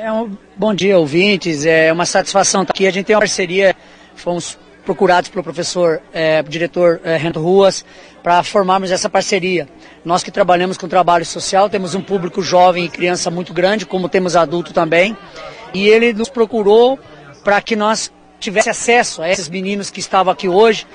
É 0.00 0.12
um 0.12 0.30
bom 0.54 0.72
dia, 0.72 0.96
ouvintes. 0.96 1.66
É 1.66 1.92
uma 1.92 2.06
satisfação 2.06 2.62
estar 2.62 2.72
aqui. 2.72 2.86
A 2.86 2.90
gente 2.92 3.06
tem 3.06 3.16
uma 3.16 3.20
parceria, 3.20 3.74
fomos 4.14 4.56
procurados 4.84 5.28
pelo 5.28 5.42
professor, 5.42 6.00
é, 6.12 6.40
diretor 6.44 7.00
é, 7.02 7.16
Renato 7.16 7.40
Ruas, 7.40 7.84
para 8.22 8.40
formarmos 8.44 8.92
essa 8.92 9.10
parceria. 9.10 9.68
Nós 10.04 10.22
que 10.22 10.30
trabalhamos 10.30 10.78
com 10.78 10.86
trabalho 10.86 11.24
social, 11.24 11.68
temos 11.68 11.96
um 11.96 12.00
público 12.00 12.40
jovem 12.40 12.84
e 12.84 12.88
criança 12.88 13.28
muito 13.28 13.52
grande, 13.52 13.84
como 13.84 14.08
temos 14.08 14.36
adulto 14.36 14.72
também, 14.72 15.16
e 15.74 15.88
ele 15.88 16.12
nos 16.12 16.28
procurou 16.28 16.96
para 17.42 17.60
que 17.60 17.74
nós 17.74 18.12
tivesse 18.38 18.70
acesso 18.70 19.20
a 19.20 19.28
esses 19.28 19.48
meninos 19.48 19.90
que 19.90 19.98
estavam 19.98 20.32
aqui 20.32 20.48
hoje, 20.48 20.86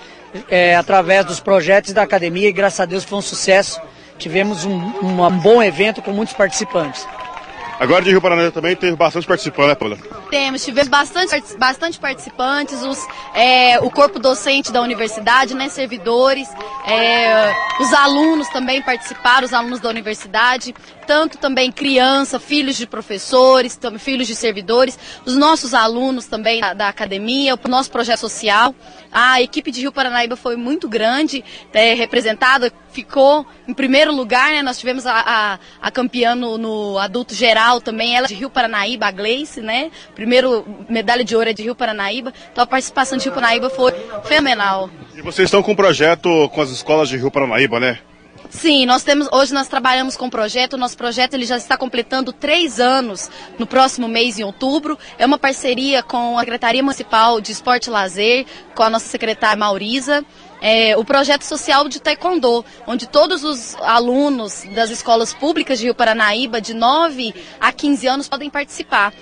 é, 0.49 0.77
através 0.77 1.25
dos 1.25 1.41
projetos 1.41 1.91
da 1.91 2.03
academia, 2.03 2.47
e 2.47 2.53
graças 2.53 2.79
a 2.79 2.85
Deus 2.85 3.03
foi 3.03 3.19
um 3.19 3.21
sucesso. 3.21 3.81
Tivemos 4.17 4.63
um, 4.63 4.77
um 5.03 5.29
bom 5.41 5.61
evento 5.61 6.01
com 6.01 6.11
muitos 6.13 6.33
participantes. 6.33 7.05
Agora 7.83 8.01
de 8.01 8.11
Rio 8.11 8.21
Paraná 8.21 8.49
também 8.49 8.77
teve 8.77 8.95
bastante 8.95 9.27
participantes, 9.27 9.67
né, 9.67 9.75
Paula? 9.75 9.97
Temos, 10.29 10.63
tivemos 10.63 10.87
bastante, 10.87 11.57
bastante 11.57 11.99
participantes, 11.99 12.81
os, 12.81 12.97
é, 13.35 13.77
o 13.81 13.91
corpo 13.91 14.19
docente 14.19 14.71
da 14.71 14.81
universidade, 14.81 15.53
né, 15.53 15.67
servidores, 15.67 16.47
é, 16.87 17.53
os 17.81 17.91
alunos 17.91 18.47
também 18.47 18.81
participaram, 18.81 19.45
os 19.45 19.51
alunos 19.51 19.81
da 19.81 19.89
universidade, 19.89 20.73
tanto 21.05 21.37
também 21.37 21.71
criança, 21.71 22.39
filhos 22.39 22.77
de 22.77 22.87
professores, 22.87 23.79
filhos 23.99 24.27
de 24.27 24.35
servidores, 24.35 24.97
os 25.25 25.35
nossos 25.35 25.73
alunos 25.73 26.25
também 26.25 26.61
da, 26.61 26.73
da 26.73 26.87
academia, 26.87 27.55
o 27.55 27.67
nosso 27.67 27.91
projeto 27.91 28.19
social. 28.19 28.73
A 29.11 29.41
equipe 29.41 29.71
de 29.71 29.81
Rio 29.81 29.91
Paranaíba 29.91 30.35
foi 30.35 30.55
muito 30.55 30.89
grande, 30.89 31.43
é, 31.71 31.93
representada, 31.93 32.71
ficou 32.91 33.45
em 33.67 33.73
primeiro 33.73 34.11
lugar, 34.11 34.51
né? 34.51 34.61
Nós 34.61 34.79
tivemos 34.79 35.05
a, 35.05 35.13
a, 35.13 35.59
a 35.81 35.91
campeã 35.91 36.33
no, 36.33 36.57
no, 36.57 36.97
adulto 36.97 37.35
geral 37.35 37.79
também, 37.79 38.15
ela 38.15 38.27
de 38.27 38.33
Rio 38.33 38.49
Paranaíba, 38.49 39.05
a 39.05 39.11
Gleice, 39.11 39.61
né? 39.61 39.91
Primeiro 40.15 40.65
medalha 40.89 41.23
de 41.23 41.35
ouro 41.35 41.49
é 41.49 41.53
de 41.53 41.63
Rio 41.63 41.75
Paranaíba. 41.75 42.33
Então 42.51 42.63
a 42.63 42.67
participação 42.67 43.17
de 43.17 43.25
Rio 43.25 43.33
Paranaíba 43.33 43.69
foi 43.69 43.93
fenomenal. 44.23 44.89
E 45.15 45.21
vocês 45.21 45.45
estão 45.45 45.61
com 45.61 45.73
um 45.73 45.75
projeto 45.75 46.49
com 46.49 46.61
as 46.61 46.69
escolas 46.69 47.07
de 47.07 47.17
Rio 47.17 47.29
Paranaíba, 47.29 47.79
né? 47.79 47.99
Sim, 48.53 48.85
nós 48.85 49.03
temos 49.03 49.27
hoje 49.31 49.51
nós 49.51 49.67
trabalhamos 49.67 50.15
com 50.15 50.25
um 50.25 50.29
projeto. 50.29 50.73
O 50.73 50.77
nosso 50.77 50.95
projeto 50.95 51.33
ele 51.33 51.43
já 51.45 51.57
está 51.57 51.75
completando 51.75 52.31
três 52.31 52.79
anos 52.79 53.29
no 53.57 53.65
próximo 53.65 54.07
mês 54.07 54.37
em 54.37 54.43
outubro. 54.43 54.97
É 55.17 55.25
uma 55.25 55.39
parceria 55.39 56.03
com 56.03 56.37
a 56.37 56.41
Secretaria 56.41 56.83
Municipal 56.83 57.41
de 57.41 57.51
Esporte 57.51 57.87
e 57.87 57.89
Lazer, 57.89 58.45
com 58.75 58.83
a 58.83 58.91
nossa 58.91 59.07
secretária 59.07 59.57
Maurisa 59.57 60.23
é, 60.63 60.95
o 60.95 61.03
projeto 61.03 61.43
social 61.43 61.89
de 61.89 61.99
Taekwondo, 61.99 62.63
onde 62.87 63.05
todos 63.05 63.43
os 63.43 63.75
alunos 63.81 64.63
das 64.73 64.89
escolas 64.89 65.33
públicas 65.33 65.77
de 65.77 65.85
Rio 65.85 65.93
Paranaíba, 65.93 66.61
de 66.61 66.73
9 66.73 67.35
a 67.59 67.73
15 67.73 68.07
anos, 68.07 68.29
podem 68.29 68.49
participar. 68.49 69.13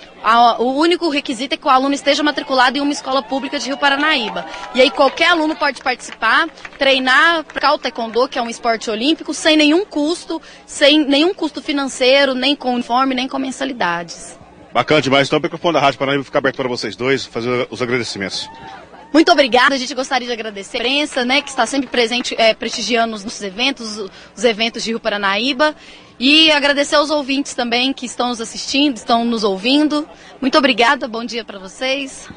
o 0.60 0.74
único 0.74 1.08
requisito 1.08 1.54
é 1.54 1.56
que 1.56 1.66
o 1.66 1.70
aluno 1.70 1.94
esteja 1.94 2.22
matriculado 2.22 2.78
em 2.78 2.80
uma 2.80 2.92
escola 2.92 3.24
pública 3.24 3.58
de 3.58 3.66
Rio 3.66 3.76
Paranaíba. 3.76 4.46
E 4.72 4.80
aí 4.80 4.90
qualquer 4.90 5.30
aluno 5.30 5.56
pode 5.56 5.82
participar, 5.82 6.48
treinar 6.78 7.42
para 7.42 7.74
o 7.74 7.78
Taekwondo, 7.78 8.28
que 8.28 8.38
é 8.38 8.42
um 8.42 8.48
esporte 8.48 8.88
olímpico, 8.88 9.34
sem 9.34 9.56
nenhum 9.56 9.84
custo, 9.84 10.40
sem 10.64 11.04
nenhum 11.04 11.34
custo 11.34 11.60
financeiro, 11.60 12.34
nem 12.34 12.54
com 12.54 12.72
uniforme, 12.72 13.16
nem 13.16 13.26
com 13.26 13.40
mensalidades. 13.40 14.38
Bacana 14.72 15.02
demais. 15.02 15.26
Então 15.26 15.40
o 15.40 15.42
microfone 15.42 15.74
da 15.74 15.80
Rádio 15.80 15.98
Paranaíba 15.98 16.22
fica 16.22 16.38
aberto 16.38 16.56
para 16.56 16.68
vocês 16.68 16.94
dois, 16.94 17.26
fazer 17.26 17.66
os 17.68 17.82
agradecimentos. 17.82 18.48
Muito 19.12 19.30
obrigada. 19.30 19.74
A 19.74 19.78
gente 19.78 19.94
gostaria 19.94 20.26
de 20.26 20.32
agradecer 20.32 20.78
a 20.78 20.80
imprensa, 20.80 21.24
né, 21.24 21.42
que 21.42 21.50
está 21.50 21.66
sempre 21.66 21.88
presente, 21.88 22.34
é, 22.38 22.54
prestigiando 22.54 23.14
os 23.14 23.22
nossos 23.22 23.42
eventos, 23.42 23.98
os 24.34 24.44
eventos 24.44 24.82
de 24.82 24.90
Rio 24.90 25.00
Paranaíba. 25.00 25.74
E 26.18 26.50
agradecer 26.52 26.94
aos 26.96 27.10
ouvintes 27.10 27.54
também 27.54 27.92
que 27.92 28.06
estão 28.06 28.28
nos 28.28 28.40
assistindo, 28.40 28.96
estão 28.96 29.24
nos 29.24 29.44
ouvindo. 29.44 30.08
Muito 30.40 30.56
obrigada, 30.56 31.08
bom 31.08 31.24
dia 31.24 31.44
para 31.44 31.58
vocês. 31.58 32.28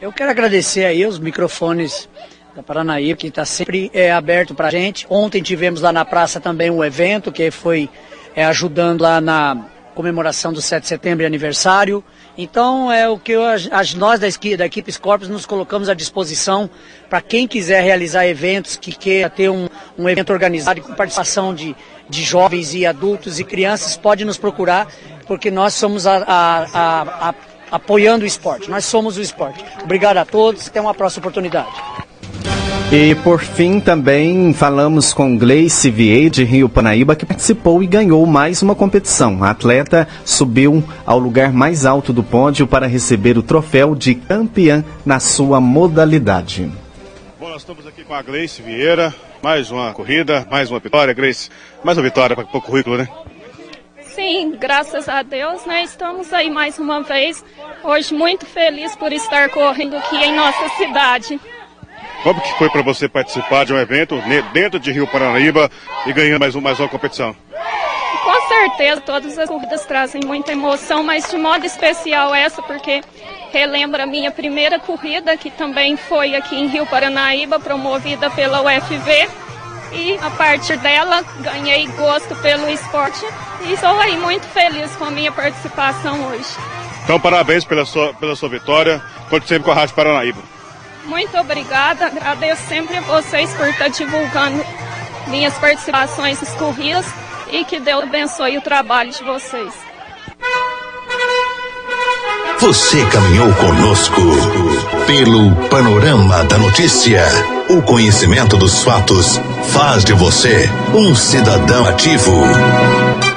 Eu 0.00 0.12
quero 0.12 0.30
agradecer 0.30 0.84
aí 0.84 1.04
os 1.04 1.18
microfones 1.18 2.08
da 2.54 2.62
Paranaíba, 2.62 3.18
que 3.18 3.26
está 3.26 3.44
sempre 3.44 3.90
é, 3.92 4.12
aberto 4.12 4.54
para 4.54 4.68
a 4.68 4.70
gente. 4.70 5.06
Ontem 5.10 5.42
tivemos 5.42 5.80
lá 5.80 5.92
na 5.92 6.04
praça 6.04 6.40
também 6.40 6.70
um 6.70 6.84
evento 6.84 7.32
que 7.32 7.50
foi 7.50 7.90
é, 8.36 8.44
ajudando 8.44 9.02
lá 9.02 9.20
na 9.20 9.66
comemoração 9.94 10.52
do 10.52 10.62
7 10.62 10.82
de 10.82 10.88
setembro 10.88 11.24
e 11.24 11.26
aniversário. 11.26 12.04
Então 12.36 12.90
é 12.90 13.08
o 13.08 13.16
que 13.18 13.32
eu, 13.32 13.44
as, 13.44 13.94
nós 13.94 14.18
da, 14.18 14.26
da 14.56 14.66
equipe 14.66 14.90
Scorpions 14.90 15.30
nos 15.30 15.46
colocamos 15.46 15.88
à 15.88 15.94
disposição 15.94 16.68
para 17.08 17.20
quem 17.20 17.46
quiser 17.46 17.82
realizar 17.82 18.26
eventos, 18.26 18.76
que 18.76 18.92
queira 18.92 19.30
ter 19.30 19.48
um, 19.48 19.68
um 19.96 20.08
evento 20.08 20.32
organizado 20.32 20.80
com 20.82 20.92
participação 20.94 21.54
de, 21.54 21.76
de 22.08 22.22
jovens 22.22 22.74
e 22.74 22.84
adultos 22.84 23.38
e 23.38 23.44
crianças, 23.44 23.96
pode 23.96 24.24
nos 24.24 24.36
procurar, 24.36 24.88
porque 25.26 25.50
nós 25.50 25.74
somos 25.74 26.06
a, 26.06 26.16
a, 26.26 27.28
a, 27.28 27.34
apoiando 27.70 28.24
o 28.24 28.26
esporte, 28.26 28.68
nós 28.68 28.84
somos 28.84 29.16
o 29.16 29.22
esporte. 29.22 29.64
Obrigado 29.82 30.16
a 30.16 30.24
todos, 30.24 30.66
até 30.66 30.80
uma 30.80 30.94
próxima 30.94 31.20
oportunidade. 31.20 31.70
E 32.96 33.12
por 33.16 33.40
fim 33.40 33.80
também 33.80 34.54
falamos 34.54 35.12
com 35.12 35.36
Gleice 35.36 35.90
Vier 35.90 36.30
de 36.30 36.44
Rio 36.44 36.68
Panaíba 36.68 37.16
que 37.16 37.26
participou 37.26 37.82
e 37.82 37.88
ganhou 37.88 38.24
mais 38.24 38.62
uma 38.62 38.72
competição. 38.72 39.42
A 39.42 39.50
atleta 39.50 40.06
subiu 40.24 40.80
ao 41.04 41.18
lugar 41.18 41.52
mais 41.52 41.84
alto 41.84 42.12
do 42.12 42.22
pódio 42.22 42.68
para 42.68 42.86
receber 42.86 43.36
o 43.36 43.42
troféu 43.42 43.96
de 43.96 44.14
campeã 44.14 44.84
na 45.04 45.18
sua 45.18 45.60
modalidade. 45.60 46.70
Bom, 47.40 47.48
nós 47.48 47.62
estamos 47.62 47.84
aqui 47.84 48.04
com 48.04 48.14
a 48.14 48.22
Gleice 48.22 48.62
Vieira, 48.62 49.12
mais 49.42 49.72
uma 49.72 49.92
corrida, 49.92 50.46
mais 50.48 50.70
uma 50.70 50.78
vitória, 50.78 51.12
Gleice, 51.12 51.50
mais 51.82 51.98
uma 51.98 52.04
vitória 52.04 52.36
para 52.36 52.44
o 52.44 52.62
currículo, 52.62 52.96
né? 52.96 53.08
Sim, 54.02 54.54
graças 54.56 55.08
a 55.08 55.24
Deus, 55.24 55.66
né? 55.66 55.82
Estamos 55.82 56.32
aí 56.32 56.48
mais 56.48 56.78
uma 56.78 57.02
vez. 57.02 57.44
Hoje 57.82 58.14
muito 58.14 58.46
feliz 58.46 58.94
por 58.94 59.12
estar 59.12 59.50
correndo 59.50 59.96
aqui 59.96 60.14
em 60.14 60.36
nossa 60.36 60.68
cidade. 60.76 61.40
Como 62.24 62.40
que 62.40 62.56
foi 62.56 62.70
para 62.70 62.80
você 62.80 63.06
participar 63.06 63.66
de 63.66 63.74
um 63.74 63.78
evento 63.78 64.18
dentro 64.50 64.80
de 64.80 64.90
Rio 64.90 65.06
Paranaíba 65.06 65.70
e 66.06 66.12
ganhando 66.14 66.40
mais, 66.40 66.56
um, 66.56 66.60
mais 66.62 66.80
uma 66.80 66.88
competição? 66.88 67.36
Com 68.22 68.48
certeza, 68.48 69.02
todas 69.02 69.38
as 69.38 69.46
corridas 69.46 69.84
trazem 69.84 70.22
muita 70.24 70.52
emoção, 70.52 71.02
mas 71.02 71.30
de 71.30 71.36
modo 71.36 71.66
especial 71.66 72.34
essa, 72.34 72.62
porque 72.62 73.02
relembra 73.52 74.04
a 74.04 74.06
minha 74.06 74.30
primeira 74.30 74.78
corrida, 74.78 75.36
que 75.36 75.50
também 75.50 75.98
foi 75.98 76.34
aqui 76.34 76.56
em 76.56 76.66
Rio 76.66 76.86
Paranaíba, 76.86 77.60
promovida 77.60 78.30
pela 78.30 78.62
UFV. 78.62 79.28
E 79.92 80.18
a 80.22 80.30
partir 80.30 80.78
dela 80.78 81.22
ganhei 81.40 81.86
gosto 81.88 82.34
pelo 82.36 82.70
esporte 82.70 83.22
e 83.66 83.74
estou 83.74 84.00
aí 84.00 84.16
muito 84.16 84.46
feliz 84.46 84.90
com 84.96 85.04
a 85.04 85.10
minha 85.10 85.30
participação 85.30 86.26
hoje. 86.28 86.56
Então, 87.04 87.20
parabéns 87.20 87.66
pela 87.66 87.84
sua, 87.84 88.14
pela 88.14 88.34
sua 88.34 88.48
vitória. 88.48 89.02
Conte 89.28 89.46
sempre 89.46 89.64
com 89.64 89.72
a 89.72 89.74
Rádio 89.74 89.94
Paranaíba. 89.94 90.54
Muito 91.06 91.36
obrigada, 91.36 92.06
agradeço 92.06 92.62
sempre 92.68 92.96
a 92.96 93.00
vocês 93.02 93.52
por 93.54 93.68
estar 93.68 93.88
divulgando 93.88 94.64
minhas 95.26 95.54
participações 95.54 96.40
nas 96.40 96.54
corridas 96.54 97.06
e 97.50 97.64
que 97.64 97.78
Deus 97.78 98.04
abençoe 98.04 98.58
o 98.58 98.62
trabalho 98.62 99.10
de 99.10 99.22
vocês. 99.22 99.72
Você 102.58 103.04
caminhou 103.06 103.52
conosco 103.54 104.22
pelo 105.06 105.54
panorama 105.68 106.44
da 106.44 106.56
notícia. 106.56 107.22
O 107.68 107.82
conhecimento 107.82 108.56
dos 108.56 108.82
fatos 108.82 109.38
faz 109.64 110.04
de 110.04 110.14
você 110.14 110.68
um 110.94 111.14
cidadão 111.14 111.86
ativo. 111.86 112.32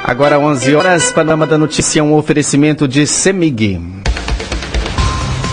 Agora 0.03 0.39
11 0.39 0.75
horas, 0.75 1.11
Panorama 1.11 1.45
da 1.45 1.57
Notícia, 1.57 2.01
um 2.01 2.13
oferecimento 2.13 2.87
de 2.87 3.05
Semig. 3.05 3.81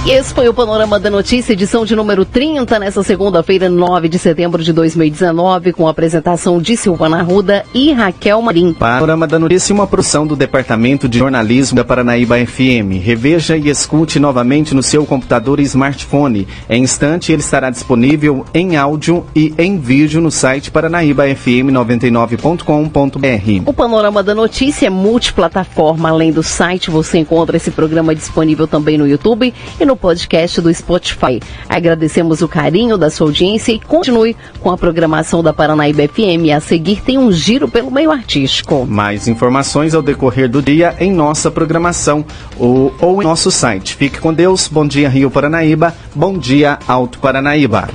E 0.06 0.10
esse 0.10 0.34
foi 0.34 0.46
o 0.46 0.52
Panorama 0.52 1.00
da 1.00 1.08
Notícia, 1.08 1.54
edição 1.54 1.82
de 1.82 1.96
número 1.96 2.26
30, 2.26 2.78
nessa 2.78 3.02
segunda-feira, 3.02 3.70
9 3.70 4.06
de 4.06 4.18
setembro 4.18 4.62
de 4.62 4.70
2019, 4.70 5.72
com 5.72 5.88
a 5.88 5.90
apresentação 5.90 6.60
de 6.60 6.76
Silvana 6.76 7.22
Ruda 7.22 7.64
e 7.72 7.90
Raquel 7.90 8.42
Marim. 8.42 8.74
Panorama 8.74 9.26
da 9.26 9.38
Notícia, 9.38 9.74
uma 9.74 9.86
produção 9.86 10.26
do 10.26 10.36
Departamento 10.36 11.08
de 11.08 11.18
Jornalismo 11.18 11.76
da 11.76 11.86
Paranaíba 11.86 12.36
FM. 12.36 13.00
Reveja 13.02 13.56
e 13.56 13.70
escute 13.70 14.20
novamente 14.20 14.74
no 14.74 14.82
seu 14.82 15.06
computador 15.06 15.58
e 15.58 15.62
smartphone. 15.62 16.46
Em 16.68 16.82
instante, 16.82 17.32
ele 17.32 17.40
estará 17.40 17.70
disponível 17.70 18.44
em 18.52 18.76
áudio 18.76 19.24
e 19.34 19.54
em 19.56 19.78
vídeo 19.78 20.20
no 20.20 20.30
site 20.30 20.70
paranaíbafm99.com.br. 20.70 23.62
O 23.64 23.72
Panorama 23.72 24.22
da 24.22 24.34
Notícia 24.34 24.86
é 24.86 24.90
multiplataforma. 24.90 26.10
Além 26.10 26.30
do 26.30 26.42
site, 26.42 26.90
você 26.90 27.16
encontra 27.16 27.56
esse 27.56 27.70
programa 27.70 28.14
disponível 28.14 28.66
também 28.66 28.98
no 28.98 29.08
YouTube 29.08 29.54
e 29.80 29.86
no 29.86 29.93
no 29.94 29.96
podcast 29.96 30.60
do 30.60 30.74
Spotify. 30.74 31.40
Agradecemos 31.68 32.42
o 32.42 32.48
carinho 32.48 32.98
da 32.98 33.08
sua 33.08 33.28
audiência 33.28 33.72
e 33.72 33.78
continue 33.78 34.36
com 34.60 34.70
a 34.70 34.76
programação 34.76 35.42
da 35.42 35.52
Paranaíba 35.52 36.02
FM. 36.08 36.50
A 36.54 36.60
seguir 36.60 37.00
tem 37.00 37.16
um 37.16 37.30
giro 37.30 37.68
pelo 37.68 37.90
meio 37.90 38.10
artístico. 38.10 38.84
Mais 38.84 39.28
informações 39.28 39.94
ao 39.94 40.02
decorrer 40.02 40.48
do 40.48 40.60
dia 40.60 40.96
em 40.98 41.12
nossa 41.12 41.50
programação 41.50 42.24
ou, 42.58 42.92
ou 43.00 43.22
em 43.22 43.24
nosso 43.24 43.50
site. 43.50 43.94
Fique 43.94 44.18
com 44.18 44.34
Deus. 44.34 44.66
Bom 44.66 44.86
dia, 44.86 45.08
Rio 45.08 45.30
Paranaíba. 45.30 45.94
Bom 46.14 46.36
dia, 46.36 46.78
Alto 46.88 47.20
Paranaíba. 47.20 47.88